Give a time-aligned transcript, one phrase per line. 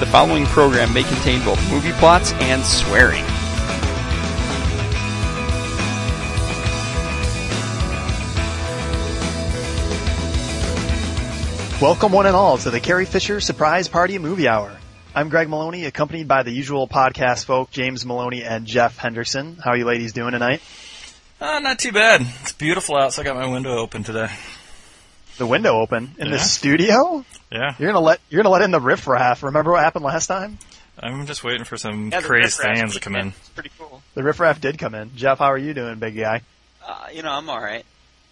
[0.00, 3.22] The following program may contain both movie plots and swearing.
[11.82, 14.74] Welcome, one and all, to the Carrie Fisher Surprise Party Movie Hour.
[15.14, 19.58] I'm Greg Maloney, accompanied by the usual podcast folk, James Maloney and Jeff Henderson.
[19.62, 20.62] How are you ladies doing tonight?
[21.40, 22.22] Uh, not too bad.
[22.40, 24.28] It's beautiful out, so I got my window open today.
[25.36, 26.32] The window open in Yeah.
[26.32, 27.24] the studio.
[27.50, 29.42] Yeah, You're gonna let you're gonna let in the riffraff.
[29.42, 30.58] Remember what happened last time?
[30.98, 33.28] I'm just waiting for some Yeah, the crazed riffraff fans to came come in.
[33.28, 34.02] It's pretty cool.
[34.14, 35.10] The riffraff did come in.
[35.16, 36.40] Jeff, how are you doing, big guy?
[36.86, 37.84] Uh, you know, I'm all right.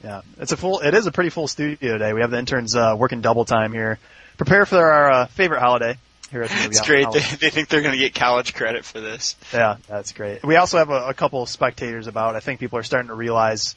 [0.03, 0.81] Yeah, it's a full.
[0.81, 2.15] It is a pretty full studio today.
[2.15, 3.99] We have the interns uh, working double time here.
[4.39, 5.99] Prepare for our uh, favorite holiday
[6.31, 6.69] here at the movie.
[6.69, 7.11] It's great.
[7.13, 9.37] They, they think they're going to get college credit for this.
[9.53, 10.45] Yeah, that's great.
[10.45, 12.37] We also have a, a couple of spectators about.
[12.37, 13.75] I think people are starting to realize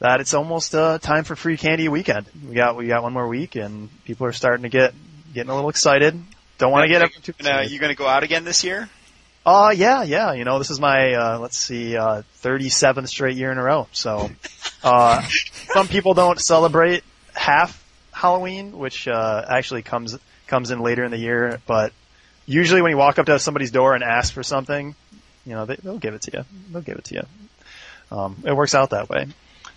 [0.00, 2.26] that it's almost uh, time for free candy weekend.
[2.46, 4.94] We got we got one more week, and people are starting to get
[5.32, 6.20] getting a little excited.
[6.58, 7.70] Don't want to get everyone too excited.
[7.70, 8.88] you going to go out again this year?
[9.44, 10.32] Uh, yeah, yeah.
[10.32, 13.88] You know, this is my uh, let's see, uh, 37th straight year in a row.
[13.92, 14.30] So,
[14.82, 15.22] uh,
[15.72, 21.18] some people don't celebrate half Halloween, which uh, actually comes comes in later in the
[21.18, 21.60] year.
[21.66, 21.92] But
[22.50, 24.94] usually, when you walk up to somebody's door and ask for something,
[25.46, 26.44] you know, they, they'll give it to you.
[26.70, 28.16] They'll give it to you.
[28.16, 29.26] Um, it works out that way.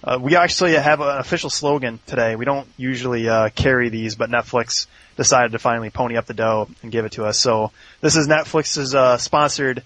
[0.04, 2.36] Uh, we actually have an official slogan today.
[2.36, 6.68] We don't usually uh, carry these, but Netflix decided to finally pony up the dough
[6.82, 7.40] and give it to us.
[7.40, 9.84] So this is Netflix's uh, sponsored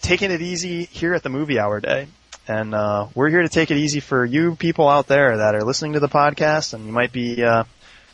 [0.00, 2.06] "Taking It Easy" here at the Movie Hour Day,
[2.46, 5.64] and uh, we're here to take it easy for you people out there that are
[5.64, 7.64] listening to the podcast, and you might be uh,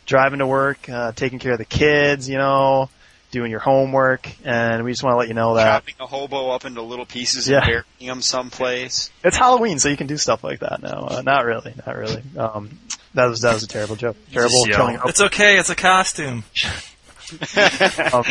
[0.05, 2.89] driving to work, uh, taking care of the kids, you know,
[3.35, 6.49] doing your homework, and we just want to let you know that Chopping a hobo
[6.49, 7.57] up into little pieces Yeah.
[7.57, 9.11] and burying him someplace.
[9.23, 11.07] it's Halloween, so you can do stuff like that now.
[11.11, 12.23] Uh, not really, not really.
[12.37, 12.79] Um,
[13.13, 14.17] that was that was a terrible joke.
[14.31, 14.65] Terrible.
[14.65, 15.59] Killing- It's okay.
[15.59, 16.43] It's a costume.
[18.13, 18.23] Um,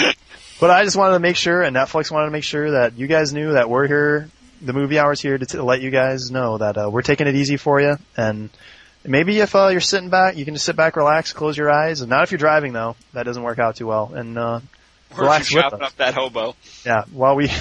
[0.60, 3.06] but I just wanted to make sure, and Netflix wanted to make sure that you
[3.08, 4.30] guys knew that we're here.
[4.62, 7.34] The movie hours here to, t- let you guys know that uh, we're taking it
[7.34, 7.96] easy for you.
[8.16, 8.50] And
[9.04, 12.06] maybe if uh, you're sitting back, you can just sit back, relax, close your eyes.
[12.06, 12.94] Not if you're driving though.
[13.14, 14.12] That doesn't work out too well.
[14.14, 14.62] And uh, Or
[15.16, 16.54] Relax with chopping up that hobo.
[16.84, 17.50] yeah, while we.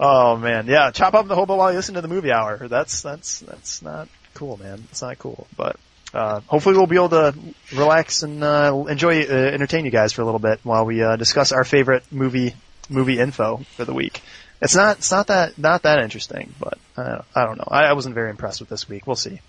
[0.00, 2.66] Oh man, yeah, chop up the hobo while you listen to the movie hour.
[2.68, 4.82] That's that's that's not cool, man.
[4.90, 5.46] It's not cool.
[5.58, 5.76] But
[6.14, 7.34] uh, hopefully we'll be able to
[7.74, 11.16] relax and uh, enjoy, uh, entertain you guys for a little bit while we uh,
[11.16, 12.54] discuss our favorite movie
[12.88, 14.22] movie info for the week.
[14.62, 17.68] It's not it's not that not that interesting, but uh, I don't know.
[17.68, 19.06] I, I wasn't very impressed with this week.
[19.06, 19.40] We'll see.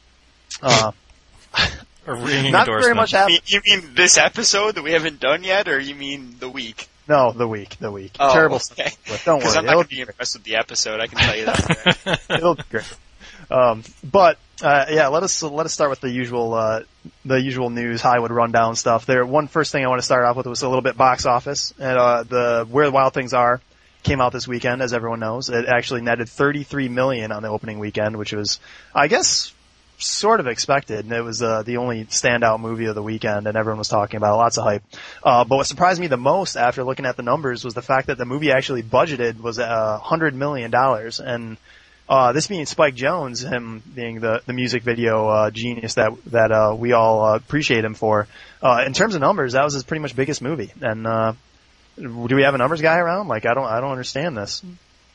[2.08, 3.42] A ringing not very much You happened.
[3.46, 6.88] you mean this episode that we haven't done yet, or you mean the week?
[7.08, 8.16] No, the week, the week.
[8.20, 8.58] Oh, Terrible.
[8.58, 8.90] okay.
[8.90, 9.26] stuff.
[9.26, 11.00] Don't worry, I'm not going to be impressed with the episode.
[11.00, 12.22] I can tell you that.
[12.30, 12.94] It'll be great.
[13.50, 16.82] Um, but uh, yeah, let us let us start with the usual uh,
[17.26, 19.06] the usual news Hollywood rundown stuff.
[19.06, 21.26] There, one first thing I want to start off with was a little bit box
[21.26, 23.62] office and uh, the Where the Wild Things Are
[24.04, 25.50] came out this weekend, as everyone knows.
[25.50, 28.60] It actually netted 33 million on the opening weekend, which was,
[28.94, 29.52] I guess,
[29.98, 31.06] sort of expected.
[31.06, 34.18] And it was uh, the only standout movie of the weekend, and everyone was talking
[34.18, 34.38] about it.
[34.38, 34.84] Lots of hype.
[35.24, 38.08] Uh, but what surprised me the most after looking at the numbers was the fact
[38.08, 41.58] that the movie actually budgeted was a hundred million dollars, and
[42.08, 46.52] uh, this being Spike Jonze, him being the, the music video uh, genius that that
[46.52, 48.28] uh, we all uh, appreciate him for.
[48.62, 50.72] Uh, in terms of numbers, that was his pretty much biggest movie.
[50.82, 51.34] And uh,
[51.98, 53.28] do we have a numbers guy around?
[53.28, 54.62] Like, I don't I don't understand this.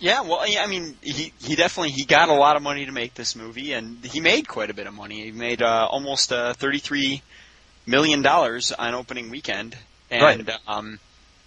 [0.01, 3.15] Yeah, well, I mean, he he definitely he got a lot of money to make
[3.15, 5.25] this movie, and he made quite a bit of money.
[5.25, 7.23] He made uh, almost uh, thirty three
[7.87, 9.77] million dollars on opening weekend,
[10.11, 10.59] and Right.
[10.67, 10.99] um,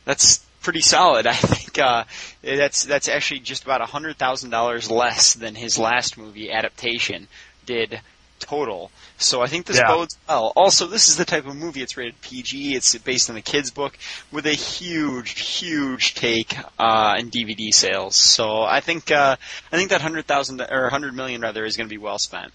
[0.06, 1.25] that's pretty solid.
[1.28, 2.03] I think uh,
[2.44, 7.28] that's that's actually just about a hundred thousand dollars less than his last movie adaptation
[7.66, 8.00] did
[8.44, 8.92] total.
[9.18, 9.88] So I think this Yeah.
[9.88, 10.54] bodes well.
[10.56, 12.76] Also, this is the type of movie it's rated PG.
[12.76, 13.98] It's based on the kids' book
[14.31, 18.16] with a huge, huge take uh, in DVD sales.
[18.16, 19.35] So I think uh,
[19.72, 22.52] I think that hundred thousand or hundred million rather is going to be well spent.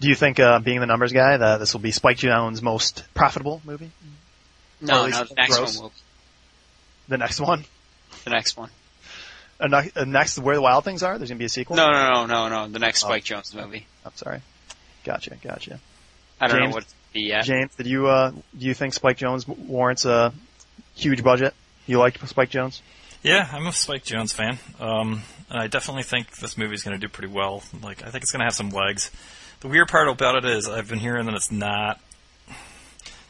[0.00, 3.04] Do you think, uh, being the numbers guy, that this will be Spike Jonze' most
[3.14, 3.92] profitable movie?
[4.80, 5.76] No, no, the next gross.
[5.76, 5.92] one will.
[7.08, 7.64] The next one,
[8.24, 8.70] The next one.
[9.60, 11.16] uh, ne- uh, next Where the Wild Things Are.
[11.18, 11.76] There's gonna be a sequel.
[11.76, 12.68] No, no, no, no, no.
[12.68, 13.08] The next Oh.
[13.08, 13.86] Spike Jonze movie.
[14.04, 14.40] I'm sorry.
[15.04, 15.80] Gotcha, gotcha.
[16.40, 16.70] I don't James?
[16.70, 17.44] know what it's be yet.
[17.44, 20.32] James, did you uh, do you think Spike Jonze warrants a
[20.94, 21.54] huge budget?
[21.86, 22.80] You like Spike Jonze?
[23.22, 24.58] Yeah, I'm a Spike Jonze fan.
[24.80, 27.62] Um, and I definitely think this movie's going to do pretty well.
[27.82, 29.10] Like, I think it's going to have some legs.
[29.60, 32.00] The weird part about it is I've been hearing that it's not.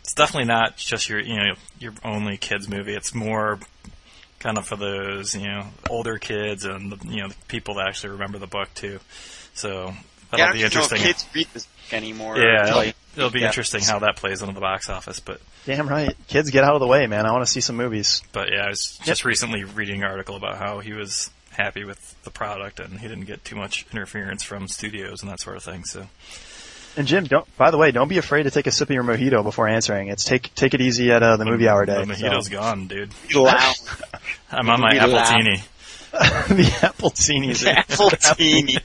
[0.00, 2.94] It's definitely not just your you know your only kids movie.
[2.94, 3.58] It's more
[4.38, 7.86] kind of for those you know older kids and the, you know the people that
[7.86, 8.98] actually remember the book too.
[9.54, 9.94] So
[10.32, 10.98] that'll yeah, I be even know interesting.
[10.98, 12.36] kids read this book anymore.
[12.36, 13.46] Yeah, it'll, Like, it'll be yeah.
[13.46, 15.20] interesting how that plays into the box office.
[15.20, 16.16] But Damn right.
[16.26, 17.24] Kids, get out of the way, man.
[17.26, 18.22] I want to see some movies.
[18.32, 22.16] but yeah, I was just recently reading an article about how he was happy with
[22.24, 25.62] the product and he didn't get too much interference from studios and that sort of
[25.62, 25.84] thing.
[25.84, 26.06] So
[26.96, 27.46] And Jim, don't.
[27.58, 30.08] By the way, don't be afraid to take a sip of your mojito before answering.
[30.08, 32.02] It's take take it easy at uh, the movie hour day.
[32.04, 32.24] the so.
[32.24, 33.12] mojito's gone, dude.
[33.34, 33.74] loud.
[34.50, 35.36] I'm on my Be apple loud.
[35.36, 35.62] teeny.
[36.12, 37.66] the apple teenies.
[37.66, 38.78] Apple teeny.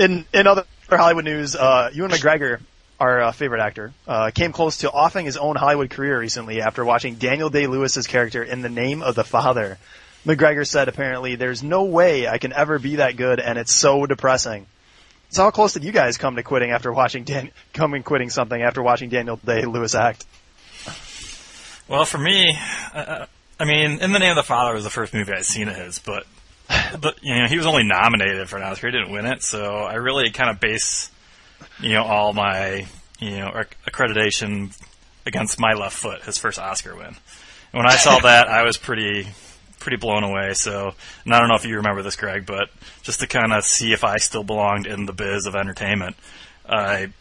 [0.00, 2.60] In in other Hollywood news, uh, Ewan McGregor,
[2.98, 6.84] our uh, favorite actor, uh, came close to offing his own Hollywood career recently after
[6.86, 9.76] watching Daniel Day Lewis's character in The Name of the Father.
[10.26, 14.06] McGregor said apparently, "There's no way I can ever be that good, and it's so
[14.06, 14.66] depressing."
[15.28, 18.60] So how close did you guys come to quitting after watching Dan- coming quitting something
[18.60, 20.24] after watching Daniel Day Lewis act?
[21.88, 22.56] Well, for me,
[22.94, 23.26] uh,
[23.58, 25.76] I mean, In the Name of the Father was the first movie I'd seen of
[25.76, 26.24] his, but,
[27.00, 28.88] but you know, he was only nominated for an Oscar.
[28.88, 31.10] He didn't win it, so I really kind of base,
[31.80, 32.86] you know, all my,
[33.18, 34.76] you know, ac- accreditation
[35.26, 37.06] against My Left Foot, his first Oscar win.
[37.06, 37.16] And
[37.72, 39.28] when I saw that, I was pretty,
[39.78, 40.54] pretty blown away.
[40.54, 40.94] So,
[41.24, 42.70] and I don't know if you remember this, Greg, but
[43.02, 46.16] just to kind of see if I still belonged in the biz of entertainment,
[46.68, 47.12] I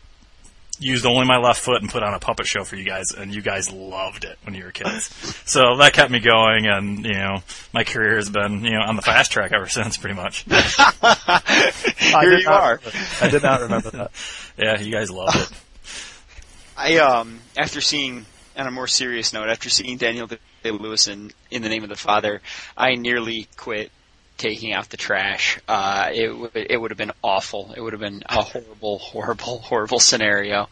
[0.80, 3.34] used only my left foot and put on a puppet show for you guys, and
[3.34, 5.14] you guys loved it when you were kids.
[5.46, 7.44] so that kept me going, and you know,
[7.74, 10.44] my career has been you know on the fast track ever since, pretty much.
[10.50, 12.82] Here you not- are.
[13.22, 14.12] I did not remember that.
[14.58, 15.50] Yeah, you guys loved it.
[16.78, 18.26] I um after seeing
[18.58, 20.38] on a more serious note, after seeing Daniel Day
[20.72, 22.42] Lewis in In the Name of the Father,
[22.78, 23.92] I nearly quit
[24.40, 25.60] taking out the trash.
[25.68, 27.72] Uh, it w- it would have been awful.
[27.78, 30.68] It would have been a horrible, horrible, horrible scenario.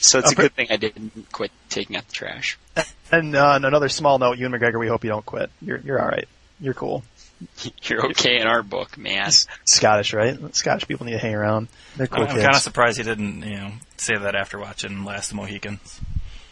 [0.00, 2.58] So it's a good thing I didn't quit taking out the trash.
[3.12, 5.48] And uh, on another small note, Ewan McGregor, we hope you don't quit.
[5.60, 6.26] You're you're all right.
[6.58, 7.04] You're cool.
[7.84, 9.30] You're okay in our book, man.
[9.64, 10.38] Scottish, right?
[10.54, 11.66] Scottish people need to hang around.
[11.96, 12.42] They're cool I'm kids.
[12.42, 16.00] kind of surprised he didn't you know say that after watching Last of the Mohicans.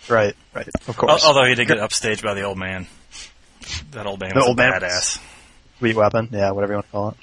[0.09, 0.69] Right, right.
[0.89, 1.25] Of course.
[1.25, 2.89] Although he did get upstaged by the old man.
[3.93, 5.23] That old man The was old a man was- badass.
[5.81, 6.29] Sweet weapon.
[6.31, 7.17] Yeah, whatever you want to call it.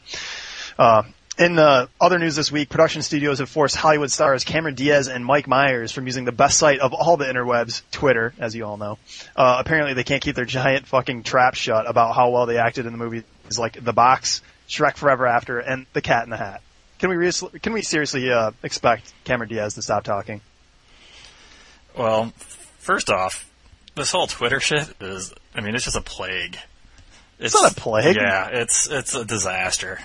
[0.77, 1.03] Uh,
[1.37, 5.47] in other news this week, production studios have forced Hollywood stars Cameron Diaz and Mike
[5.47, 8.97] Myers from using the best site of all the interwebs, Twitter, as you all know.
[9.35, 12.87] Uh, apparently they can't keep their giant fucking trap shut about how well they acted
[12.87, 13.23] in the movies
[13.59, 16.61] like The Box, Shrek Forever After, and The Cat in the Hat.
[16.97, 20.41] Can we re- can we seriously uh, expect Cameron Diaz to stop talking?
[21.95, 22.33] Well,
[22.79, 23.47] first off,
[23.93, 26.57] this whole Twitter shit is, I mean, it's just a plague.
[27.39, 28.15] It's, not a plague.
[28.15, 29.99] Yeah, it's it's a disaster.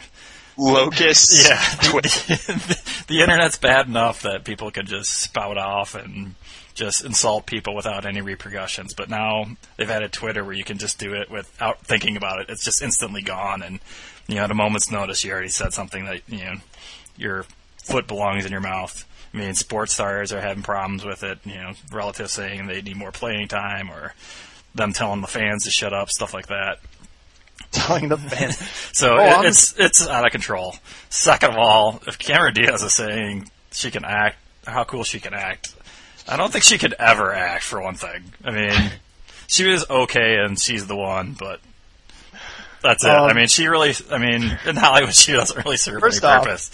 [0.56, 1.48] Locusts.
[1.48, 6.34] Yeah, the, the internet's bad enough that people can just spout off and
[6.74, 8.94] just insult people without any repercussions.
[8.94, 9.46] But now
[9.76, 12.50] they've added Twitter where you can just do it without thinking about it.
[12.50, 13.80] It's just instantly gone, and
[14.26, 16.54] you know, at a moment's notice, you already said something that you know
[17.16, 17.46] your
[17.82, 19.06] foot belongs in your mouth.
[19.34, 21.38] I mean, sports stars are having problems with it.
[21.44, 24.14] You know, relatives saying they need more playing time, or
[24.74, 26.78] them telling the fans to shut up, stuff like that.
[27.72, 28.58] Telling the fans.
[28.92, 30.76] So Oh, it- it's it's out of control.
[31.10, 34.36] Second of all, if Cameron Diaz is saying she can act,
[34.66, 35.74] how cool she can act,
[36.28, 37.64] I don't think she could ever act.
[37.64, 38.90] For one thing, I mean,
[39.48, 41.60] she was okay and she's the one, but
[42.82, 43.10] that's it.
[43.10, 46.44] Um, I mean, she really, I mean, in Hollywood, she doesn't really serve any off-
[46.44, 46.70] purpose.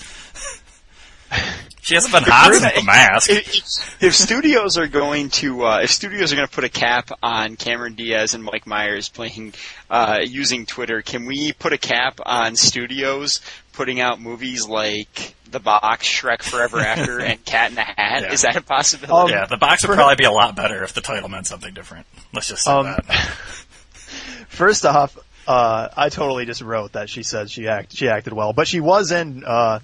[1.89, 3.31] She hasn't been hot since the mask.
[3.31, 7.11] If, if studios are going to, uh, if studios are going to put a cap
[7.23, 9.55] on Cameron Diaz and Mike Myers playing,
[9.89, 13.41] uh, using Twitter, can we put a cap on studios
[13.73, 18.23] putting out movies like The Box, Shrek Forever After, and Cat in the Hat?
[18.23, 18.33] Yeah.
[18.33, 19.33] Is that a possibility?
[19.33, 21.73] Um, yeah, the box would probably be a lot better if the title meant something
[21.73, 22.05] different.
[22.35, 23.05] Let's just say Um, that.
[24.49, 25.17] First off,
[25.47, 28.81] uh, I totally just wrote that she said she act she acted well, but she
[28.81, 29.79] was in uh,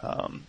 [0.00, 0.44] um,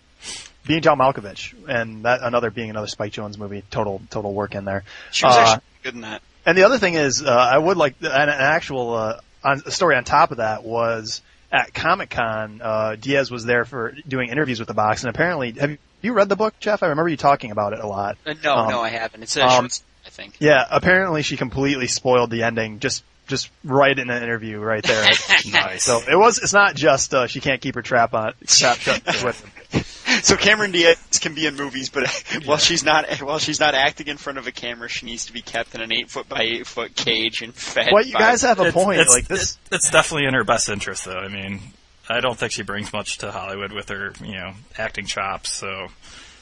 [0.66, 3.64] being John Malkovich, and that another being another Spike Jonze movie.
[3.72, 4.84] Total total work in there.
[5.12, 6.22] She was Uh, actually good in that.
[6.46, 9.72] And the other thing is, uh, I would like an, an actual uh, on, a
[9.72, 12.62] story on top of that was at Comic Con.
[12.64, 16.30] Uh, Diaz was there for doing interviews with the box, and apparently, have you read
[16.30, 16.84] the book, Jeff?
[16.84, 18.18] I remember you talking about it a lot.
[18.26, 19.24] Uh, no, um, no, I haven't.
[19.24, 20.36] It's a um, short, I think.
[20.40, 25.04] Yeah, apparently she completely spoiled the ending just just right in an interview right there.
[25.52, 25.84] nice.
[25.84, 26.40] So it was.
[26.40, 29.40] It's not just uh, she can't keep her trap on trap shut with
[29.72, 29.84] him.
[30.24, 32.10] So Cameron Diaz can be in movies, but
[32.46, 35.34] while she's not while she's not acting in front of a camera, she needs to
[35.34, 37.90] be kept in an eight foot by eight foot cage and fed.
[37.94, 39.00] Well, you by- guys have a point.
[39.00, 39.58] It's, like this.
[39.72, 41.18] it's definitely in her best interest, though.
[41.18, 41.62] I mean,
[42.10, 45.54] I don't think she brings much to Hollywood with her, you know, acting chops.
[45.54, 45.88] So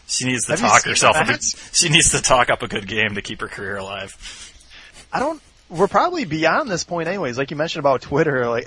[0.08, 1.16] she needs to Have talk herself.
[1.16, 1.30] that?
[1.30, 4.16] Into, she needs to talk up a good game to keep her career alive.
[5.12, 5.42] I don't.
[5.70, 7.38] We're probably beyond this point anyways.
[7.38, 8.66] Like you mentioned about Twitter, like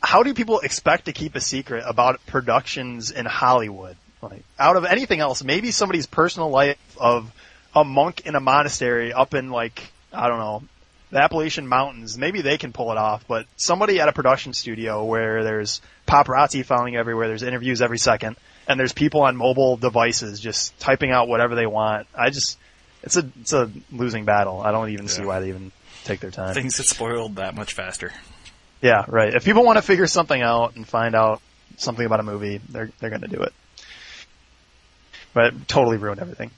[0.00, 3.96] how do people expect to keep a secret about productions in Hollywood?
[4.20, 7.32] Like out of anything else, maybe somebody's personal life of
[7.74, 10.62] a monk in a monastery up in like, I don't know,
[11.10, 15.04] the Appalachian Mountains, maybe they can pull it off, but somebody at a production studio
[15.04, 20.40] where there's paparazzi following everywhere, there's interviews every second, and there's people on mobile devices
[20.40, 22.06] just typing out whatever they want.
[22.14, 22.58] I just,
[23.02, 24.60] it's a, it's a losing battle.
[24.60, 25.70] I don't even see why they even
[26.04, 26.54] take their time.
[26.54, 28.12] Things get spoiled that much faster.
[28.80, 29.34] Yeah, right.
[29.34, 31.40] If people want to figure something out and find out
[31.76, 33.52] something about a movie, they're they're going to do it.
[35.34, 36.50] But it totally ruined everything.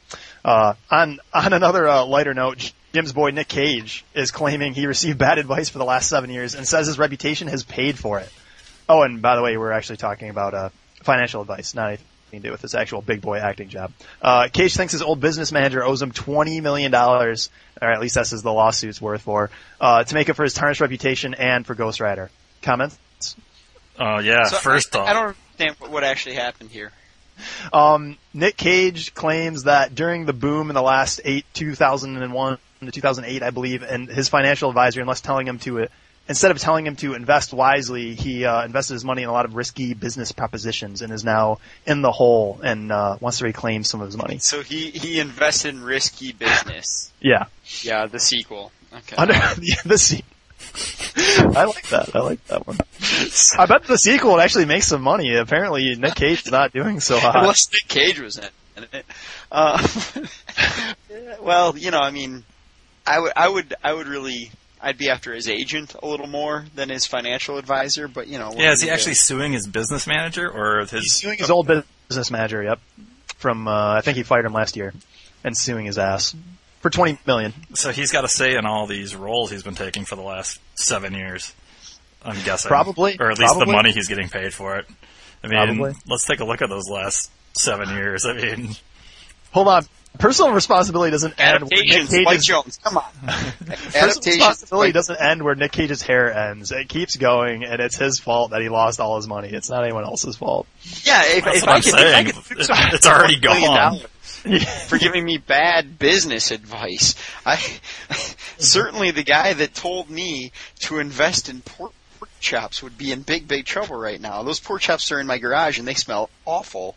[0.44, 5.18] Uh, on on another uh, lighter note, Jim's boy Nick Cage is claiming he received
[5.18, 8.30] bad advice for the last seven years and says his reputation has paid for it.
[8.88, 10.68] Oh, and by the way, we're actually talking about uh,
[11.02, 11.98] financial advice, not
[12.34, 13.92] anything to do with this actual big boy acting job.
[14.20, 17.50] Uh, Cage thinks his old business manager owes him twenty million dollars,
[17.80, 19.50] or at least that's what the lawsuit's worth for,
[19.80, 22.30] uh, to make up for his tarnished reputation and for Ghost Rider.
[22.62, 22.98] Comments?
[23.98, 24.44] Oh yeah.
[24.44, 26.92] So First I, off, I don't understand what, what actually happened here.
[27.72, 33.42] Um, Nick Cage claims that during the boom in the last eight, 2001 to 2008,
[33.42, 35.86] I believe, and his financial advisor, unless telling him to, uh,
[36.28, 39.44] instead of telling him to invest wisely, he uh, invested his money in a lot
[39.44, 43.84] of risky business propositions and is now in the hole and uh, wants to reclaim
[43.84, 44.38] some of his money.
[44.38, 47.12] So he he invested in risky business.
[47.20, 47.46] Yeah,
[47.82, 48.72] Yeah, the sequel.
[48.92, 49.16] Okay.
[49.16, 50.22] under the, the se-
[51.56, 52.14] I like that.
[52.14, 52.78] I like that one.
[53.58, 55.34] I bet the sequel would actually make some money.
[55.36, 57.36] Apparently, Nick Cage is not doing so hot.
[57.36, 59.06] Unless Nick Cage was in it.
[59.52, 59.86] Uh,
[61.40, 62.44] well, you know, I mean,
[63.06, 64.50] I would, I would, I would really,
[64.84, 68.06] I'd be after his agent a little more than his financial advisor.
[68.06, 68.72] But you know, what yeah.
[68.72, 69.20] Is he actually do?
[69.20, 70.90] suing his business manager or his?
[70.90, 71.12] He's his?
[71.14, 71.66] suing his old
[72.08, 72.62] business manager.
[72.62, 72.80] Yep,
[73.38, 74.92] from uh, I think he fired him last year,
[75.42, 76.36] and suing his ass
[76.80, 77.54] for twenty million.
[77.72, 80.60] So he's got a say in all these roles he's been taking for the last
[80.74, 81.54] seven years.
[82.22, 82.68] I'm guessing.
[82.68, 83.16] Probably.
[83.18, 84.86] Or at least the money he's getting paid for it.
[85.42, 85.94] I mean, Probably.
[86.06, 88.24] let's take a look at those last seven years.
[88.24, 88.76] I mean,
[89.54, 89.86] Hold on,
[90.18, 91.64] personal responsibility doesn't end.
[91.64, 93.04] Where Nick Cage's, Jones, come on.
[93.26, 96.72] personal responsibility doesn't end where Nick Cage's hair ends.
[96.72, 99.48] It keeps going, and it's his fault that he lost all his money.
[99.48, 100.66] It's not anyone else's fault.
[101.02, 104.00] Yeah, if, That's if I could, if I could It- sue it's already gone.
[104.88, 107.14] for giving me bad business advice.
[107.46, 107.56] I
[108.58, 113.22] certainly the guy that told me to invest in pork pork chops would be in
[113.22, 114.42] big, big trouble right now.
[114.42, 116.94] Those pork chops are in my garage and they smell awful.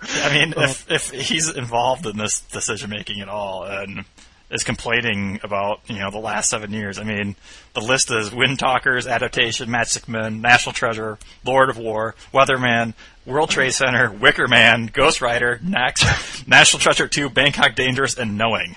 [0.00, 4.04] I mean, if if he's involved in this decision making at all and
[4.50, 7.36] is complaining about you know the last seven years, I mean,
[7.74, 12.94] the list is Wind Talkers, Adaptation, Magic Man, National Treasure, Lord of War, Weatherman,
[13.26, 18.76] World Trade Center, Wicker Man, Ghost Rider, Next, National Treasure Two, Bangkok Dangerous, and Knowing.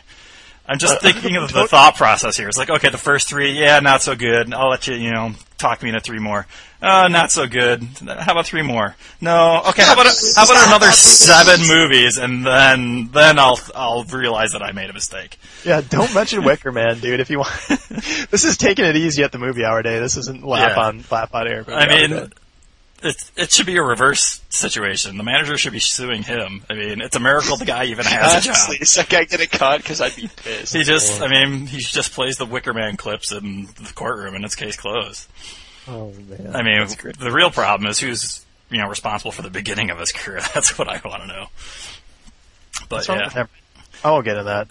[0.65, 2.47] I'm just uh, thinking of the thought process here.
[2.47, 4.53] It's like, okay, the first three, yeah, not so good.
[4.53, 6.47] I'll let you, you know, talk me into three more.
[6.81, 7.83] Uh, not so good.
[8.07, 8.95] How about three more?
[9.21, 9.61] No.
[9.69, 9.83] Okay.
[9.83, 14.71] How about how about another seven movies, and then then I'll I'll realize that I
[14.71, 15.37] made a mistake.
[15.63, 17.19] Yeah, don't mention Wicker Man, dude.
[17.19, 17.51] If you want,
[18.31, 19.99] this is taking it easy at the movie hour day.
[19.99, 20.83] This isn't laugh Yeah.
[20.87, 21.65] on laugh on air.
[21.67, 22.31] I mean,
[23.03, 25.17] it it should be a reverse situation.
[25.17, 26.63] The manager should be suing him.
[26.67, 28.55] I mean, it's a miracle the guy even has a job.
[28.55, 29.77] Honestly, is that guy get a cut?
[29.83, 30.73] Because I'd be pissed.
[30.75, 34.43] He just, I mean, he just plays the Wicker Man clips in the courtroom, and
[34.45, 35.27] it's case closed.
[35.91, 36.55] Oh man.
[36.55, 36.87] I mean,
[37.19, 40.39] the real problem is who's you know responsible for the beginning of his career.
[40.53, 41.45] That's what I want to know.
[42.89, 43.49] But What's yeah, with?
[44.03, 44.67] I won't get into that.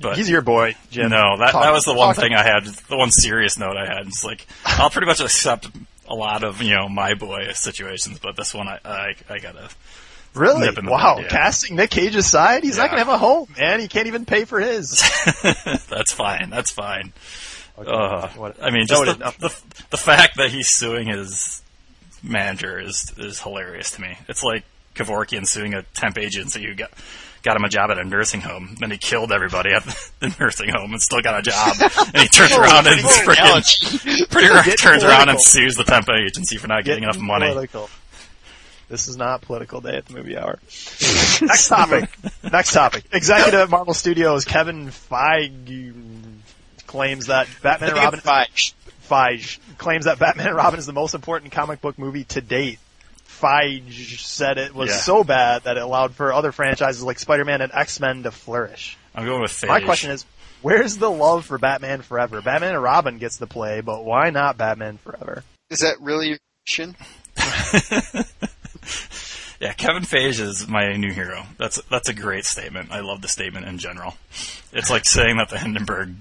[0.00, 1.10] but He's your boy, Jim.
[1.10, 2.64] no, that Talk- that was the one thing I had.
[2.64, 4.06] The one serious note I had.
[4.06, 5.68] It's like I'll pretty much accept
[6.08, 9.68] a lot of you know my boy situations, but this one I I, I gotta.
[10.34, 10.60] Really?
[10.62, 11.16] nip in the Wow.
[11.16, 11.28] bud, yeah.
[11.28, 13.80] Casting Nick Cage aside, He's not going to have a home, man.
[13.80, 15.02] He can't even pay for his.
[15.90, 16.48] that's fine.
[16.48, 17.12] That's fine.
[17.86, 17.90] Okay.
[17.90, 19.54] Uh, What- I mean, just the, the
[19.90, 21.62] the fact that he's suing his
[22.22, 24.16] manager is is hilarious to me.
[24.28, 26.90] It's like Kevorkian suing a temp agency who got
[27.42, 28.76] got him a job at a nursing home.
[28.78, 29.82] Then he killed everybody at
[30.20, 31.74] the nursing home and still got a job.
[32.14, 36.08] and he turns around and freaking pretty much Get turns around and sues the temp
[36.10, 37.48] agency for not getting enough money.
[37.50, 37.90] Political.
[38.88, 40.58] This is not political day at the movie hour.
[41.40, 42.10] Next topic.
[42.52, 43.04] Next topic.
[43.10, 45.94] Executive at Marvel Studios Kevin Feige
[46.92, 48.74] claims that Batman and Robin Feige.
[49.10, 52.78] Feige claims that Batman and Robin is the most important comic book movie to date.
[53.26, 54.96] Feige said it was Yeah.
[54.98, 58.96] so bad that it allowed for other franchises like Spider-Man and X-Men to flourish.
[59.14, 59.68] I'm going with Feige.
[59.68, 60.24] My question is,
[60.60, 62.40] where's the love for Batman Forever?
[62.42, 65.42] Batman and Robin gets the play, but why not Batman Forever?
[65.70, 66.94] Is that really your question?
[69.62, 71.44] Yeah, Kevin Feige is my new hero.
[71.56, 72.90] That's that's a great statement.
[72.90, 74.14] I love the statement in general.
[74.72, 76.16] It's like saying that the Hindenburg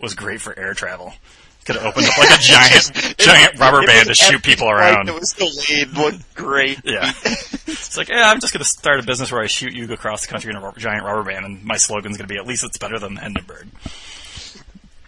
[0.00, 1.12] was great for air travel.
[1.66, 5.10] Could have opened up like a giant, giant rubber It band to shoot people around.
[5.10, 5.90] It was delayed.
[5.90, 6.80] Looked great.
[6.84, 7.12] Yeah.
[7.68, 10.22] It's like, yeah, I'm just going to start a business where I shoot you across
[10.22, 12.46] the country in a rubber, giant rubber band, and my slogan's going to be, at
[12.46, 13.68] least it's better than the Hindenburg.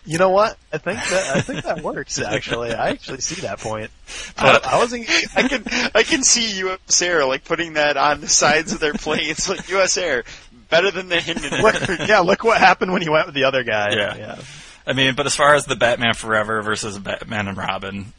[0.08, 0.56] You know what?
[0.72, 2.18] I think that I think that works.
[2.18, 3.90] Actually, I actually see that point.
[4.38, 5.06] But I wasn't.
[5.36, 7.02] I can I can see U.S.
[7.02, 9.98] Air like putting that on the sides of their planes, like U.S.
[9.98, 10.24] Air
[10.70, 11.62] better than the Hindenburg.
[11.62, 13.90] Look, yeah, look what happened when he went with the other guy.
[13.94, 14.16] Yeah.
[14.16, 14.42] yeah.
[14.86, 18.14] I mean, but as far as the Batman Forever versus Batman and Robin,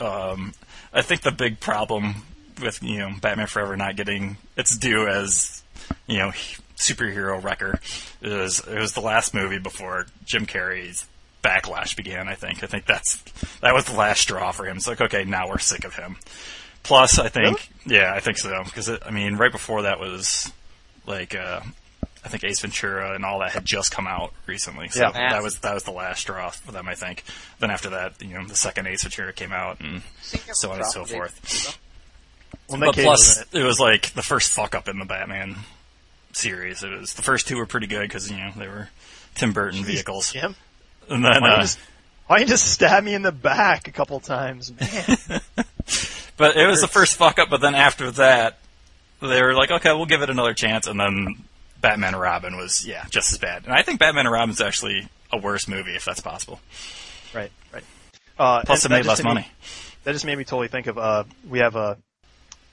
[0.00, 0.54] um,
[0.94, 2.22] I think the big problem
[2.62, 5.62] with you know Batman Forever not getting its due as
[6.06, 6.32] you know
[6.78, 7.78] superhero wrecker
[8.22, 11.06] is it was the last movie before Jim Carrey's
[11.44, 12.26] backlash began.
[12.28, 13.16] I think I think that's
[13.60, 14.76] that was the last straw for him.
[14.78, 16.16] It's like okay, now we're sick of him.
[16.82, 20.50] Plus, I think yeah, I think so because I mean right before that was
[21.06, 21.34] like.
[21.34, 21.60] Uh,
[22.26, 25.28] I think Ace Ventura and all that had just come out recently, so Yeah.
[25.32, 27.22] that was that was the last straw for them, I think.
[27.58, 30.86] Then after that, you know, the second Ace Ventura came out, and so on and
[30.86, 31.78] so forth.
[32.70, 33.48] Well, But Nick Cage plus, it.
[33.60, 35.56] it was like the first fuck up in the Batman
[36.32, 36.82] series.
[36.82, 38.88] It was the first two were pretty good because you know they were
[39.34, 40.56] Tim Burton vehicles, Jim,
[41.10, 41.78] and then why, uh, you just,
[42.26, 45.40] why you just stab me in the back a couple times, man?
[46.36, 47.50] but it was the first fuck up.
[47.50, 48.58] But then after that,
[49.20, 51.36] they were like, okay, we'll give it another chance, and then
[51.80, 53.64] Batman and Robin was yeah just as bad.
[53.64, 56.60] And I think Batman and Robin is actually a worse movie if that's possible.
[57.34, 57.84] right, right.
[58.38, 59.48] Uh, Plus, it made less made me- money.
[60.04, 61.94] that just made me totally think of uh we have uh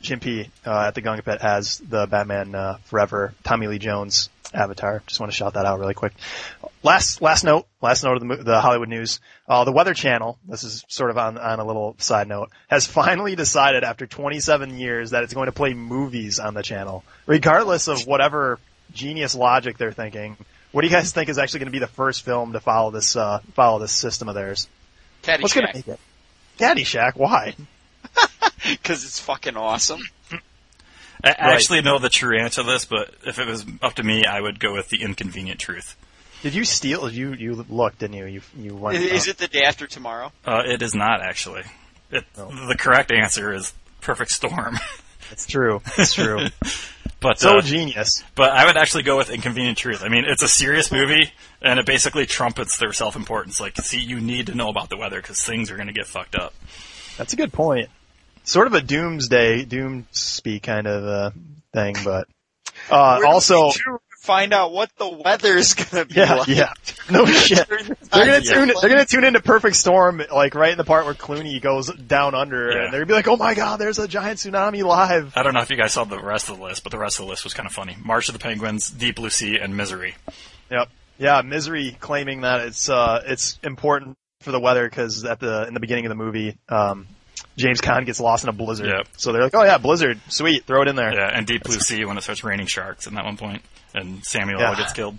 [0.01, 4.29] Jim P uh, at the Gunga Pit as the Batman uh, Forever Tommy Lee Jones
[4.53, 5.01] avatar.
[5.08, 6.13] Just want to shout that out really quick.
[6.84, 9.20] Last last note, last note of the the Hollywood news.
[9.48, 10.38] Uh, the Weather Channel.
[10.48, 12.50] This is sort of on on a little side note.
[12.67, 17.03] Has finally decided after 27 years that it's going to play movies on the channel,
[17.25, 18.60] regardless of whatever
[18.93, 20.38] genius logic they're thinking.
[20.72, 22.91] What do you guys think is actually going to be the first film to follow
[22.91, 24.67] this uh, follow this system of theirs?
[25.24, 25.41] Caddyshack.
[25.41, 26.00] What's going to make it?
[26.58, 27.15] Caddyshack.
[27.15, 27.55] Why?
[28.70, 30.01] because it's fucking awesome.
[31.24, 34.25] I actually know the true answer to this, but if it was up to me,
[34.25, 35.96] I would go with the inconvenient truth.
[36.42, 37.11] Did you steal?
[37.11, 38.25] You you looked, didn't you?
[38.25, 38.98] You you went.
[38.98, 40.31] Is, is it the day after tomorrow?
[40.46, 41.61] Uh, it is not actually.
[42.09, 44.79] It, The correct answer is Perfect Storm.
[45.31, 45.81] It's true.
[45.98, 46.48] It's true.
[47.22, 48.22] but so uh, genius.
[48.35, 50.03] but I would actually go with Inconvenient Truth.
[50.03, 53.61] I mean, it's a serious movie, and it basically trumpets their self-importance.
[53.61, 56.07] Like, see, you need to know about the weather because things are going to get
[56.07, 56.53] fucked up.
[57.22, 57.90] That's a good point.
[58.44, 61.31] Sort of a doomsday, doom speak kind of uh,
[61.72, 62.27] thing, but
[62.90, 63.74] uh, Where do also, we
[64.22, 66.48] find out what the weather's gonna be yeah, like.
[66.48, 66.74] yeah,
[67.12, 67.68] no shit.
[67.68, 68.68] the They're gonna time.
[68.68, 68.74] tune.
[68.81, 72.34] They're gonna tune into Perfect Storm, like right in the part where Clooney goes down
[72.34, 72.86] under, Yeah.
[72.86, 75.53] and they're gonna be like, "Oh my god, there's a giant tsunami live." I don't
[75.53, 77.29] know if you guys saw the rest of the list, but the rest of the
[77.29, 77.96] list was kind of funny.
[78.03, 80.16] March of the Penguins, Deep Blue Sea, and Misery.
[80.72, 80.90] Yep.
[81.20, 85.74] Yeah, Misery claiming that it's uh it's important for the weather because at the in
[85.74, 87.08] the beginning of the movie, um,
[87.58, 88.88] James Caan gets lost in a blizzard.
[88.88, 89.08] Yep.
[89.18, 91.80] So they're like, "Oh yeah, blizzard, sweet, throw it in there." Yeah, and Deep Blue
[91.80, 93.62] Sea when it starts raining sharks in that one point,
[93.94, 94.75] and Samuel Yeah.
[94.75, 95.18] Gets killed.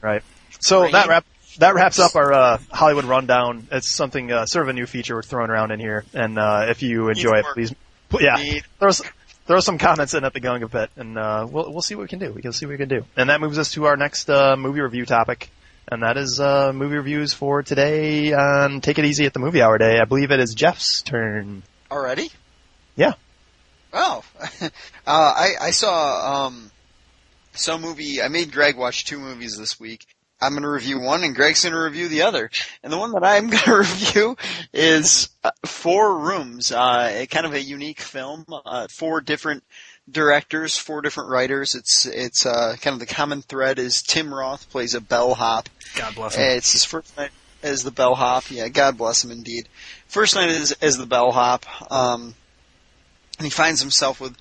[0.00, 0.22] Right.
[0.60, 0.92] So Rain.
[0.92, 1.24] that wrap
[1.58, 3.66] that wraps up our uh, Hollywood rundown.
[3.72, 6.66] It's something uh, sort of a new feature we're throwing around in here, and uh,
[6.68, 7.74] if you enjoy it, please,
[8.08, 9.02] pl- yeah, Need- throw s-
[9.46, 12.08] throw some comments in at the Gunga Pit, and uh, we'll we'll see what we
[12.08, 12.32] can do.
[12.32, 14.56] We can see what we can do, and that moves us to our next uh,
[14.56, 15.50] movie review topic,
[15.88, 19.62] and that is uh, movie reviews for today on Take It Easy at the Movie
[19.62, 19.98] Hour Day.
[20.00, 21.62] I believe it is Jeff's turn.
[21.90, 22.30] Already?
[22.96, 23.12] Yeah.
[23.92, 24.24] Oh,
[24.62, 24.68] uh,
[25.06, 26.70] I I saw um
[27.52, 28.20] some movie.
[28.20, 30.06] I made Greg watch two movies this week.
[30.40, 32.50] I'm going to review one, and Greg's going to review the other.
[32.82, 34.36] And the one that I'm going to review
[34.72, 38.44] is uh, Four Rooms, uh, a kind of a unique film.
[38.48, 39.64] Uh, four different
[40.10, 41.74] directors, four different writers.
[41.74, 45.68] It's it's uh, kind of the common thread is Tim Roth plays a bellhop.
[45.94, 46.42] God bless him.
[46.56, 47.30] It's his first night
[47.62, 48.50] as the bellhop.
[48.50, 49.68] Yeah, God bless him indeed.
[50.06, 51.66] First night as, as the bellhop.
[51.90, 52.34] Um,
[53.38, 54.34] and he finds himself with